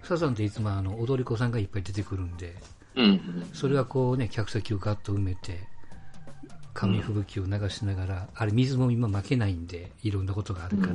[0.04, 2.56] サザンっていつもあの踊り子さんがいっぱい出てくるんで、
[2.96, 5.60] うん、それがこうね、客席をガッと埋めて、
[6.74, 10.94] 紙吹雪を流しながら、あれ水も今負けないんで、いろんなことがあるから、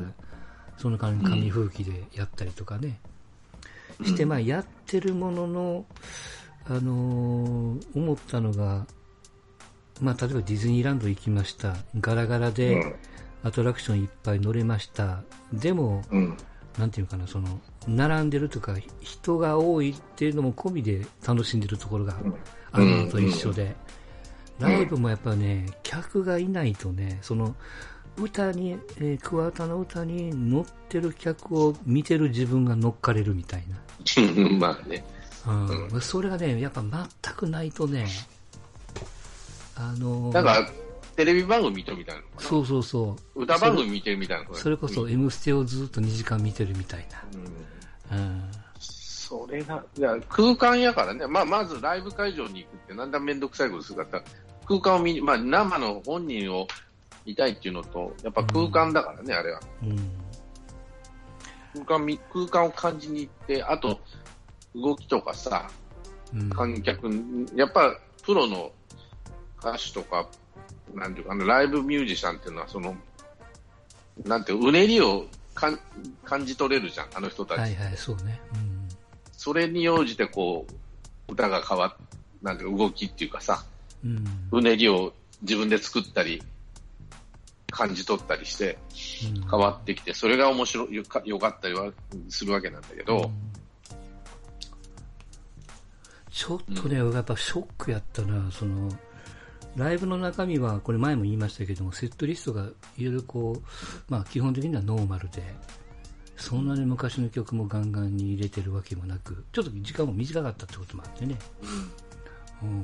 [0.76, 2.98] その間に紙吹雪でやったりとかね。
[4.04, 5.84] して、まあ、やってるものの、
[6.66, 8.86] あのー思ったのが、
[10.00, 11.76] まあ、例えばディズニーランド行きました。
[12.00, 12.96] ガラガラで
[13.46, 15.22] アトラクションいっぱい乗れました。
[15.52, 16.36] でも、うん。
[16.78, 22.16] なんていうかな、その、並んでるとか、人が多いっていうのも込みで楽しんでるところが
[22.72, 23.76] あるのと一緒で、
[24.58, 27.54] ライブもやっぱね、客がいないとね、その、
[28.18, 33.64] 歌に、えー桑田の歌に乗ってる客を見てる自分が乗っかれるみたい
[34.58, 35.04] まあね。
[35.46, 35.52] な。
[35.92, 36.00] うん。
[36.00, 38.06] それがね、やっぱ全くないとね、
[39.76, 40.70] あのーなんか、
[41.16, 42.22] テレビ番組見てるみたいな。
[42.38, 43.42] そうそうそう。
[43.42, 47.06] 歌番組見てるみたいなそれこそうん M ステをずっと2時間見てるみたい
[48.10, 48.16] な。
[48.16, 48.50] うん。
[48.78, 54.22] それが、いや空間やからね、まあ、まずライブ会場に行くって、なんだめんどくさいことするか
[54.66, 56.68] 空間を見、まあ、生の本人を
[57.24, 59.60] 見たいっていうのと、やっぱ空間だからね、あれは。
[59.82, 59.96] うん。
[61.74, 63.98] 空間見、空間を感じに行って、あと、
[64.74, 65.68] 動きとかさ、
[66.32, 66.50] うん。
[66.50, 67.08] 観客、
[67.56, 68.70] やっぱプロの
[69.58, 70.28] 歌手とか、
[70.94, 72.96] なんていうか、あのライブミュージシャンっていうのは、その、
[74.24, 75.78] なんていううねりをかん
[76.24, 77.58] 感じ取れるじゃん、あの人たち。
[77.58, 78.40] はいはい、そうね。
[78.54, 78.88] うん。
[79.32, 80.66] それに応じてこ
[81.28, 82.06] う、歌が変わっ、
[82.42, 83.64] なんていうか動きっていうかさ、
[84.04, 84.48] うん。
[84.52, 86.42] うねりを自分で作ったり、
[87.70, 88.78] 感じ取ったりして
[89.34, 91.92] うん変わってきて、それが面白い、よかよかったりは
[92.28, 93.56] するわけなんだけど、うん
[96.36, 98.90] ちょっとね、やっぱショックやったな、その、
[99.76, 103.62] ライブの中身は、これ前も言いましたけども、セットリストがいろいろこう、
[104.08, 105.42] まあ基本的にはノーマルで、
[106.36, 111.38] そんなに昔の曲もガンガンに入れてるわけもなく、ちょっと時間も短かったってこともあってね。
[112.62, 112.82] うん。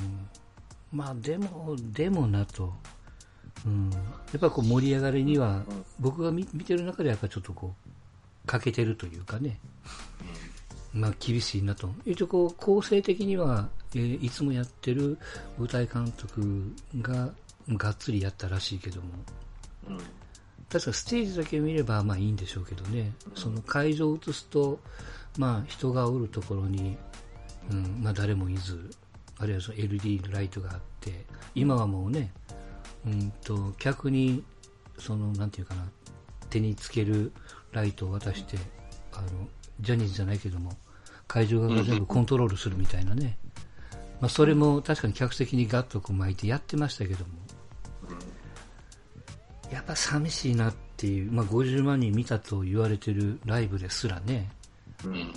[0.93, 2.75] まあでも、でもなと。
[3.65, 3.91] うん。
[3.91, 3.99] や
[4.37, 5.63] っぱこう盛り上がりには、
[5.99, 9.59] 僕が見てる中でやっぱちょっとこう、欠けてるというかね。
[10.93, 11.91] まあ厳しいなと。
[12.05, 15.19] 一応こう構成的には、えーいつもやってる
[15.59, 17.31] 舞台監督が
[17.69, 19.09] がっつりやったらしいけども、
[19.89, 19.99] うん。
[20.69, 24.81] 確かステージだけ見ればまあいいんでしょうけどね、その会場を映すと、
[25.39, 26.97] まあ人がおるところに、
[27.71, 28.91] うん、まあ誰もいず、
[29.39, 31.25] あるいはその LED のライトがあって、
[31.55, 32.33] 今はもうね、
[33.07, 34.43] うんと、客に、
[34.99, 35.85] その、なんていうかな、
[36.49, 37.33] 手につける
[37.73, 38.57] ライトを渡して、
[39.13, 39.29] あの、
[39.81, 40.73] ジャニーズじゃないけども、
[41.33, 43.39] 会場側が全部コントロールするみたいなね。
[44.21, 47.33] まあ、それも確かに客席にガッとこう巻いてやってましたけども、
[49.73, 54.51] やっぱ寂しいなっていう、まあ、50万人見たと言われてるライブですらね、
[55.05, 55.33] うん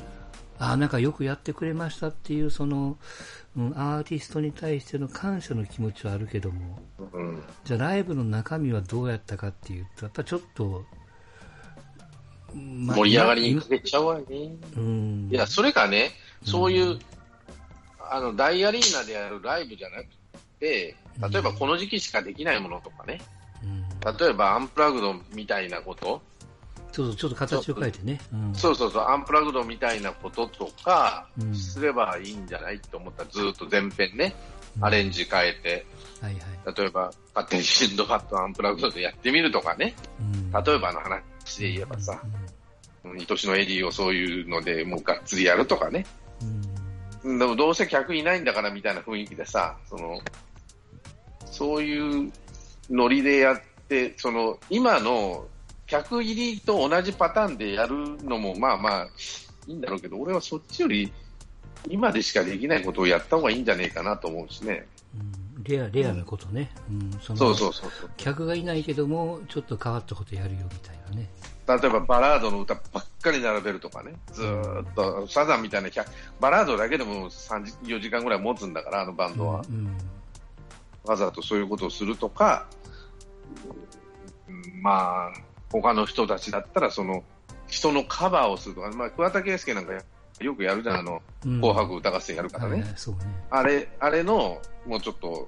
[0.58, 2.98] ああ、なんかよくやってくれましたっていう、その、
[3.58, 6.80] うん、アーティストに対しての感謝の気持ちはあるけども、
[7.14, 7.42] うん。
[7.64, 11.05] じゃあライブの中身はどうやったかっていうと、やっぱちょっと、まあ
[12.56, 14.24] 盛り上がりにかけちゃうわね。
[14.78, 15.30] うん。
[15.32, 16.12] いや、それがね、
[16.44, 17.00] そういう、
[18.00, 20.06] あの、大アリーナでやるライブじゃなく
[20.60, 20.96] て、
[21.32, 23.20] 例えばこの時期しかできないものとかね、
[23.64, 26.22] うん、例えばアンプラグドみたいなこと、
[26.92, 28.22] そうそう、ちょっと形を変えてね。
[28.32, 31.54] うん、そうそうそう、アンプラグドみたいなこととかうん。
[31.54, 33.24] すればいいんじゃないと思った。
[33.24, 34.34] ら、ずっと全編ね、
[34.78, 34.86] うん。
[34.86, 35.86] アレンジ変えて、
[36.22, 36.78] はいはい。
[36.78, 42.45] 例えば、勝手にシンドバッドアンプラグドでやってみるとかね、うん、例えばの話で言えばさ、うん
[43.14, 46.06] 愛しのエディをそういうのでもうがっつりやるとかね、
[47.24, 50.20] うん、でもどうせ客いないんだからみたいな雰囲気でさ、その、
[51.46, 52.32] そういう
[52.90, 55.46] ノリでやって、その、今の
[55.88, 59.08] 客入りと同じパターンでやるのもまあまあ
[59.68, 61.12] いいんだろうけど、俺はそっちより
[61.90, 64.88] 今でしかできないことをやった方がいいんじゃねえかなと思うしね。
[65.58, 66.72] うん、レア、レアなことね。
[66.90, 68.10] うん、そのそうそうそうそう。
[68.18, 71.30] 客がいないけども、ちょっと変わったことやるよみたいなね。
[71.68, 76.06] 例えばバラードの歌ばっかり並べるとかね、ずーっと、サザンみたいな100
[76.40, 79.64] バラードだけでも3時、4時間ぐらい持つんだから、あのバンドは。
[79.68, 79.98] うん、
[81.04, 82.68] わざとそういうことをするとか、
[84.48, 85.40] うんまあ、
[85.72, 87.24] 他の人たちだったら、その、
[87.68, 89.94] 人のカバーをするとか、まあ、桑田佳祐なんか
[90.40, 91.62] よくやるじゃん、あの、うん。
[91.62, 92.84] 紅白歌合戦やるからね。
[93.50, 95.48] あれ、あれの、もうちょっと、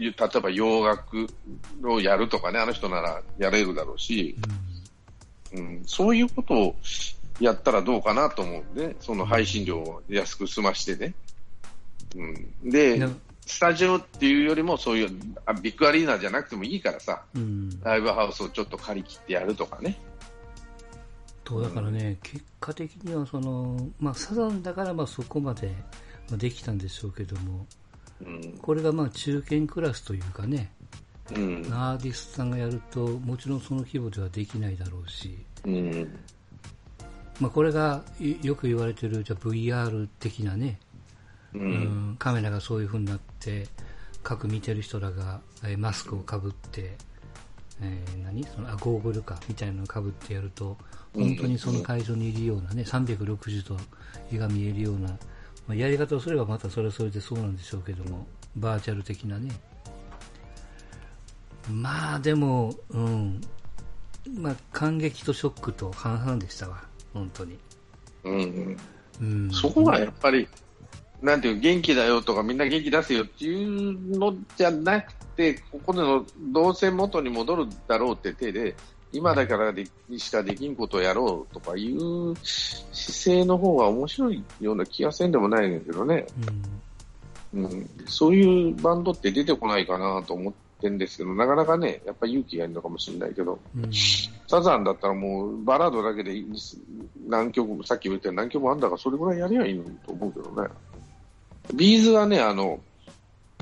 [0.00, 1.26] ゆ例えば洋楽
[1.84, 4.73] をやるとかね、あの人ならやれるだろうし、うん、
[5.86, 6.76] そういうことを
[7.40, 11.14] やったらどうかなと思うんで、その配信料を安く済ましてね。
[12.16, 13.10] うん、でな、
[13.46, 15.10] スタジオっていうよりも、そういう
[15.44, 17.80] あビッグアリーナじゃなくてもいいからさ、うん。
[17.82, 19.98] ライブハウスをちょっと借り切ってやるとかね。
[21.44, 25.68] と、だからね、結果的にはその、まあ、サザンだからまあそこまで
[26.30, 27.66] まあできたんでしょうけども、
[28.24, 30.72] うん、これがまあ中堅クラスというかね、
[31.32, 31.66] うん。
[31.72, 36.18] アーティストさんがやると、もちろんその規模ではできないだろうし、うん。
[37.40, 40.78] まあ、これがいよく言われてるじゃあ VR 的なね、
[41.54, 41.58] う。
[41.58, 43.66] うんんカメラがそういう風になって、
[44.22, 46.96] 各見てる人らが、えーマスクをかぶって、
[47.80, 48.44] えー何？
[48.44, 50.76] そのあゴーグルかみたいなのをかぶってやると、
[51.14, 53.76] うん本当にその会場にいるようなね、360度
[54.32, 55.16] 絵が見えるような、ま
[55.70, 59.52] あ、やり方をすればまたそれはそれでそうなんでしょうけども、バーチャル的なね。
[61.70, 63.40] まあでも、うん。
[64.38, 67.58] まあ感激とショックと半々でしたわ、本当に。
[68.24, 68.76] うん。
[69.20, 69.50] うん。
[69.50, 70.48] そこがやっぱり、
[71.22, 78.74] なんていう、元気だよとか、みんな元気出せよっていうのじゃなくて、ここでのどうせ元に戻るだろうって手で、
[79.14, 79.86] 今だからで
[80.18, 86.26] しかできんことをやろうとかいう姿勢の方が面白いような気がせんでもないんだけどね、
[87.54, 87.64] うん。
[87.64, 90.58] うん、そういうバンドって出てこないかなと思って
[90.90, 93.90] んですけど、なかなかね、やっぱり勇気がいるのかもしれないけど、うん。
[94.46, 96.34] サザンだったらもうバラードだけで
[97.26, 100.68] 何曲も、さっき言ったように何曲もあんだから、それぐらいやりゃいいのにと思うけどね。
[101.74, 102.80] ビーズはね、あの、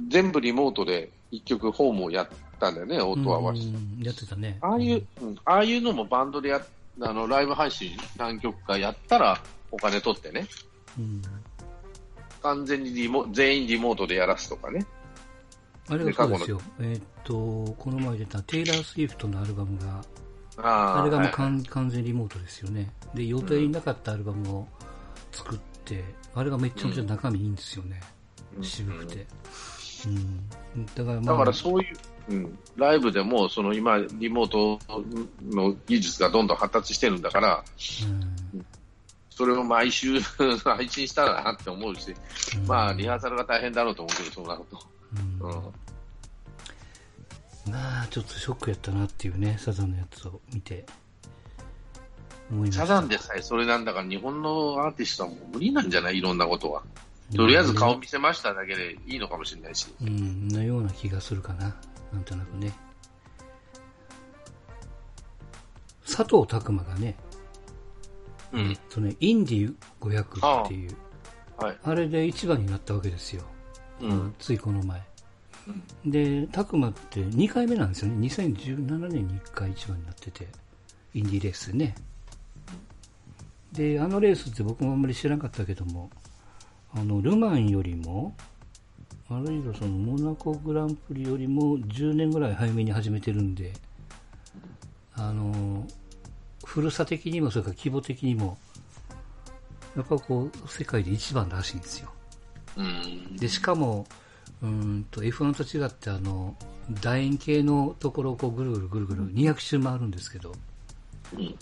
[0.08, 3.62] 全部リモートで一曲ホームをやったんだよね、音合わせ
[4.04, 4.58] やってたね。
[4.60, 6.62] ああいう、うん、ああいうのもバンドでやっ
[7.00, 10.46] あの、ライブ配信何曲かやったらお金取ってね、
[10.98, 11.22] うん。
[12.42, 14.84] 完全にリモ全員リモートでやらすとかね。
[15.88, 16.60] あれがそうですよ。
[16.80, 20.04] えーっと、この前出たテイラー・スウィフトのアルバムが、
[20.58, 22.90] ああれがもうはい完完全リモートですよね。
[23.14, 24.68] で、予定になかったアルバムを
[25.32, 26.04] 作って、
[26.34, 28.00] あれがめちゃめちゃ中身いいんですよね。
[28.56, 29.26] うん渋くて。
[30.06, 30.86] うん。
[30.94, 31.84] だからまあ、だからそうい
[32.28, 34.78] う、うん、ライブでも、その今、リモート
[35.50, 37.64] の技術がどんどん発達してるんだから、
[38.04, 38.66] うん
[39.34, 40.20] それを毎週
[40.62, 42.14] 配信したらなって思うし、
[42.54, 44.78] うんまあ、リハーサルが大変だろうと思うけど、そうなると。
[45.14, 45.62] うんうん
[47.70, 50.84] まあ、ちょっとショックやったなっていうね、サザンのやつを見て、
[52.50, 52.82] 思いました。
[52.82, 56.18] サザンでさえそれなんだから、日本のアーティストはもう無理なんじゃない？
[56.18, 56.82] いろんなことは。
[57.34, 59.86] とりあえず顔見せましただけでいいのかもしれないし。
[60.02, 61.76] うん、のような気がするかな。
[62.12, 62.72] なんとなくね。
[66.04, 67.14] 佐藤拓磨がね、
[68.52, 68.76] うん。
[68.90, 70.96] そのね、インディ500っていう、
[71.56, 71.78] はい。
[71.84, 73.44] あれで一番になったわけですよ。
[74.38, 75.02] ついこの前。
[76.04, 78.26] で、拓磨って2回目なんですよね。
[78.26, 80.48] 2017年に1回一番になってて、
[81.14, 81.94] インディーレースね。
[83.72, 86.10] で、あのレースって僕もあんまり知らなかったけども、
[86.94, 88.34] あの、ルマンよりも、
[89.30, 93.72] あるいはそのモナコグランプリよりも10年ぐらい早めに始めてるんで、
[95.14, 95.86] あの、
[96.64, 98.58] 古さ的にもそれから規模的にも、
[99.96, 102.12] やっぱこう、世界で一番らしいんですよ。
[102.76, 103.36] うん。
[103.36, 104.06] で、しかも、
[104.62, 106.56] うーんと F1 と違って、あの、
[107.00, 110.52] 楕円形のところをこうぐるぐるぐるぐる200周回るんですけど、
[111.34, 111.54] うん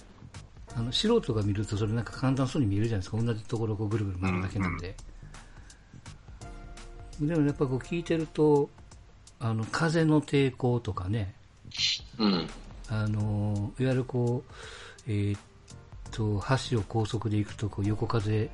[0.76, 3.20] あの素人が見るとそれなんか簡単そうに見えるじゃないですか。
[3.20, 4.94] 同じところをこうぐるぐる回るだけなんで。
[7.20, 8.70] でもやっぱこう聞いてると、
[9.40, 11.34] あの、風の抵抗とかね、
[12.18, 12.46] うん。
[12.88, 14.52] あの、いわゆるこう、
[15.06, 15.40] えーっ
[16.12, 18.50] と、橋を高速で行くとこう横風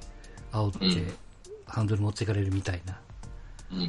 [0.52, 1.14] 煽って、うん
[1.66, 3.00] ハンドル持っていかれるみたいな。
[3.72, 3.88] うん。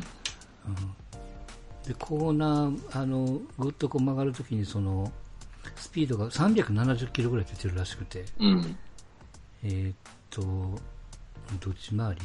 [1.86, 5.12] でコーナーあのぐっとこう曲がるときにその
[5.76, 8.78] スピードが370キロぐらい出てるらしくて、うん。
[9.64, 9.96] えーっ
[10.30, 12.22] とどっち回り？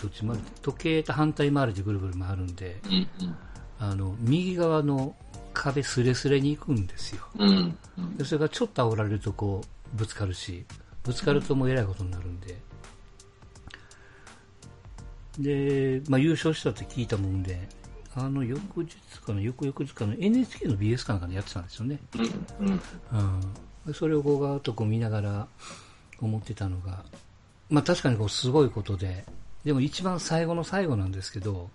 [0.00, 0.42] どっち回り？
[0.62, 3.36] 時計と反対回りでぐるぐる回るんでうん。
[3.80, 5.16] あの右側の
[5.52, 7.76] 壁すれすれに行くんですようん。
[8.16, 9.62] でそれがちょっと煽られるとこ
[9.94, 10.64] うぶつかるし
[11.02, 12.56] ぶつかるともうえらいことになるんで
[15.38, 17.58] で、まあ、優勝したって聞いたもんで
[18.16, 21.98] あの翌日かな翌々日かな NHK の BS かなんかでやってたんですよね、
[22.60, 22.66] うん。
[22.68, 23.40] うん、
[23.86, 25.48] でそれをこうガーッとこう見ながら
[26.20, 27.04] 思ってたのが、
[27.70, 29.24] まあ、確かにこうすごいことで
[29.64, 31.70] でも一番最後の最後なんですけど、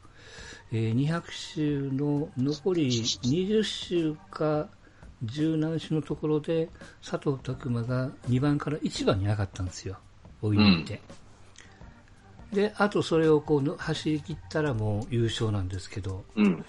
[0.72, 4.70] えー200周の残り20周か
[5.26, 6.70] 10何周のところで
[7.04, 9.98] 佐藤拓磨が2番から1番に上がったんですよ。
[10.42, 11.02] 追い抜いて、
[12.54, 16.66] であとそれをこうの走り切ったらもう優勝なんですけどうん。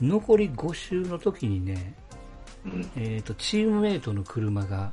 [0.00, 1.94] 残り5周の時にね
[2.64, 2.90] うん。
[2.96, 4.92] えー、とチームメイトの車が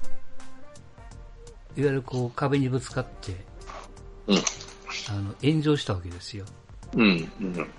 [1.75, 3.35] いわゆるこう壁にぶつかって
[4.27, 4.37] うん。
[5.09, 6.45] あの炎上したわけですよ
[6.93, 7.31] うん。
[7.41, 7.69] うん。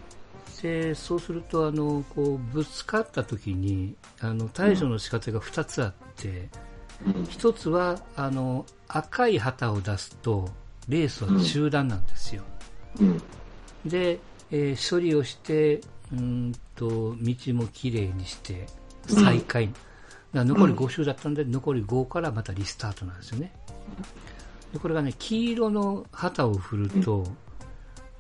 [0.63, 6.49] でそうするとあのこうぶつかった時にあの対処の仕方が2つあって、
[7.05, 10.49] 1つはあの赤い旗を出すと
[10.89, 12.43] レースは中断なんですよ、
[13.01, 13.23] うん。
[13.85, 14.21] で、
[14.51, 15.77] えー処理をして
[16.13, 18.67] うーんと道もきれいにして
[19.07, 19.71] 再開。
[20.35, 23.53] 残り5周だったんで、残り5からまたリスタートなんですよね。
[24.73, 27.25] でこれがね、黄色の旗を振ると、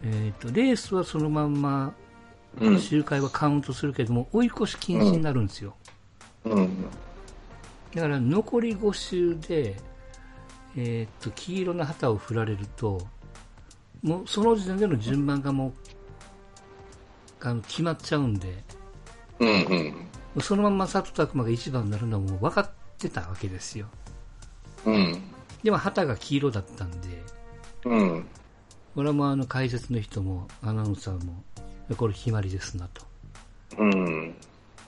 [0.02, 1.92] えっ、と、レースはそのまんま、
[2.60, 5.74] 周回はカウントするけども、追い越し禁止になるんですよ。
[7.94, 9.76] だから残り5周で、
[10.76, 13.06] えっ、と、黄色の旗を振られると、
[14.02, 15.72] もうその時点での順番がもう、
[17.40, 18.62] あの決まっちゃうんで、
[19.38, 20.08] うんうん
[20.40, 23.86] そのまま佐藤拓磨が一番になるのはもう分かってたわけですよ。
[24.84, 25.22] うん。
[25.62, 27.08] でも旗が黄色だったんで、
[27.84, 28.26] うん。
[28.94, 31.42] これはもうあの解説の人もアナウンサーも、
[31.96, 33.04] これ決まりですなと。
[33.78, 34.34] うん。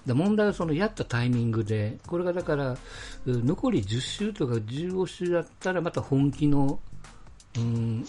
[0.06, 2.78] で問題はそのやったタイミングで、これがだから、う
[3.26, 6.80] 残り10周とか15周だったらまた本気の、
[7.56, 8.04] うん、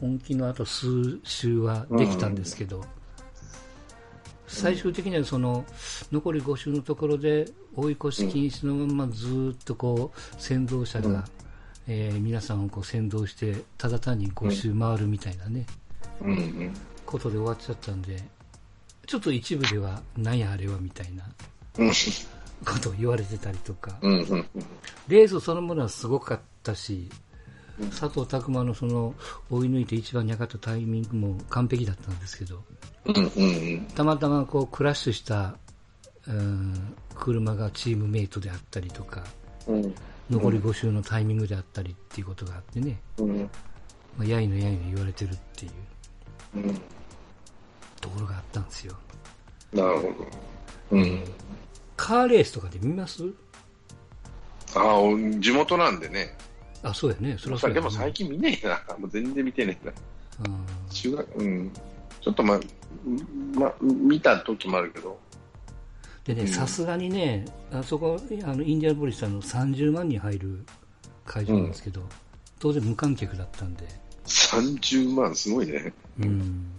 [0.00, 2.84] 本気のあと数周はできたんですけど、
[4.46, 5.64] 最終的にはその
[6.10, 7.46] 残り5周のところで
[7.76, 11.24] 追い越し禁止のままずーっとこう先導者が、うん
[11.90, 15.64] えー皆さんをこう先導してただ単に5周回るみたいなね、
[16.20, 16.74] うん。
[17.06, 18.22] ことで終わっちゃったんで
[19.06, 21.24] ちょっと一部ではなんやあれはみたいな
[21.78, 21.92] うん。
[22.64, 24.12] ことを言われてたりとか、うん。
[24.12, 24.46] うん。
[25.06, 27.08] レースそのものはすごかったし、
[27.90, 29.14] 佐藤拓磨のその
[29.50, 32.62] 追い抜いて一番に上がったタイミングも完璧だったんですけど。
[33.94, 35.56] たまたまこうクラッシュした、
[36.26, 39.24] うん、車がチームメイトであったりとか、
[39.66, 39.94] うん。
[40.28, 43.50] 残り5周のタイミングであったりっていうことがあってね、うん。
[44.18, 45.72] まあ、やいのやいの言われてるっていう
[46.56, 46.74] うん。
[48.00, 48.94] ところがあったんですよ。
[49.72, 50.12] なるほど。
[50.90, 51.24] うん。
[51.96, 53.22] カーレースとかで見ます？
[54.74, 55.00] ああ、
[55.40, 56.36] 地元なんでね。
[56.82, 57.36] あ、そうやね。
[57.38, 58.80] それはそうや、ね、でも最近見ねえな。
[58.98, 59.92] もう全然見てねえな。
[60.46, 61.72] うん中学、うん。
[62.20, 62.60] ちょっとま、
[63.54, 65.18] ま、見た時もあるけど。
[66.24, 70.64] でね、うんさすがにね、あそこ、あのインディアナポリスさんの30万人入る
[71.24, 72.02] 会場なんですけど、
[72.58, 73.86] 当然無観客だったんで、
[74.26, 75.92] 30万、すごいね。
[76.20, 76.70] うん。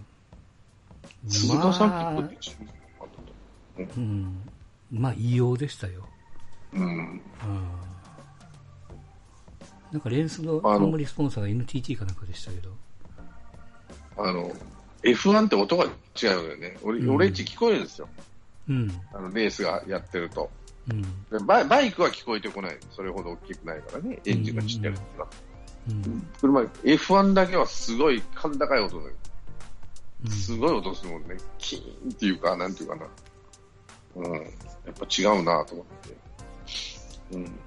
[1.26, 2.40] あって10万あったと
[3.98, 4.50] うん。
[4.92, 6.04] まあ、異様でしたよ。
[6.74, 6.88] うん。
[6.88, 7.22] うん。
[9.92, 12.70] なんかレースの冠スポンサーが NTT かなんかでしたけど、
[14.18, 14.52] あの、
[15.04, 15.90] F1 って音が違う
[16.22, 16.78] のよね。
[16.84, 18.08] 俺、うん俺んち聞こえるんですよ。
[18.68, 19.02] うん。
[19.14, 20.50] あの、レースがやってると。
[20.90, 21.02] うん。
[21.02, 22.78] でバイバイクは聞こえてこない。
[22.92, 24.20] それほど大きくないからね。
[24.26, 25.28] エンジンがちっちゃいから。
[25.90, 26.28] うん。
[26.40, 29.12] 車、F1 だけはすごい甲高い音だよ。
[30.26, 31.38] うんすごい音するもんね。
[31.58, 33.08] キーンっていうか、なんていうかな。
[34.18, 34.34] うん。
[34.34, 34.44] やっ
[35.00, 36.18] ぱ違うなと思って。
[37.32, 37.60] うん。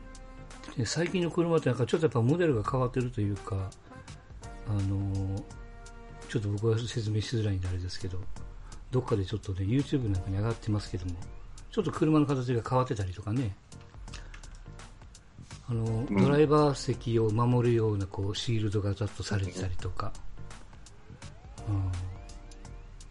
[0.76, 3.70] で最近の車ってなんかちょっとやっぱモデルが変わってるというか、
[4.68, 5.42] あのー
[6.32, 8.16] ちょっと僕は説明しづらいんであれですけど、
[8.90, 11.12] どっかでちょっとね、YouTube なんかに上がってますけども、
[11.70, 13.54] ちょっと車の形が変わってたりとかね、
[15.68, 16.06] あの、ん。
[16.06, 20.10] ドライバー席を守るようなこうシールドがざっとされてたりとか、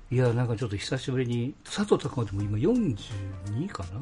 [0.09, 4.01] うん、いや、なんかちょっと久しぶりに、佐藤隆でも今42かな？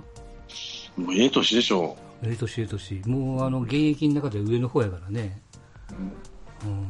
[0.98, 3.02] もうええ年でしょええ年ええ年。
[3.06, 5.42] もうあの、現役の中で上の方やからね。
[6.66, 6.88] うん。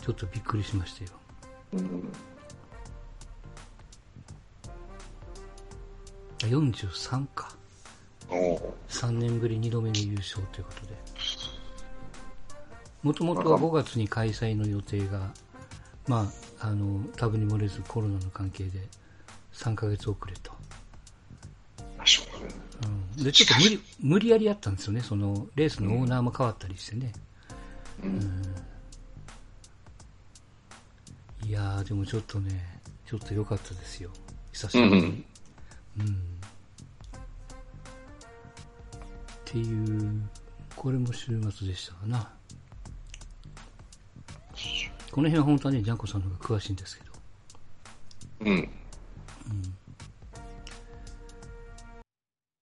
[0.00, 1.10] ちょっとびっくりしましたよ。
[1.72, 1.76] う。
[1.76, 2.12] うん。
[6.42, 7.54] あ43か。
[8.30, 10.94] おう3年ぶり2度目の優勝ということで。
[13.02, 15.30] もともとは5月に開催の予定が、
[16.08, 18.80] まあ、あの、多分に漏れずコロナの関係で
[19.52, 20.52] 3ヶ月遅れと。
[22.04, 25.00] あしょううん、で、ちょっと無理、無理やりやったんですよね。
[25.00, 27.12] その、レースのオーナーも変わったりしてね。
[31.42, 34.10] いやー、でもちょっとね、ちょっと良かったですよ。
[34.52, 35.24] 久しぶりに。
[35.98, 36.06] うん。
[36.06, 36.08] っ
[39.44, 40.28] ていう、
[40.76, 42.30] これも週末でしたかな。
[45.10, 47.12] この辺は本当はね、ジャンコさんの方が詳しいんですけど。
[48.40, 48.68] うん。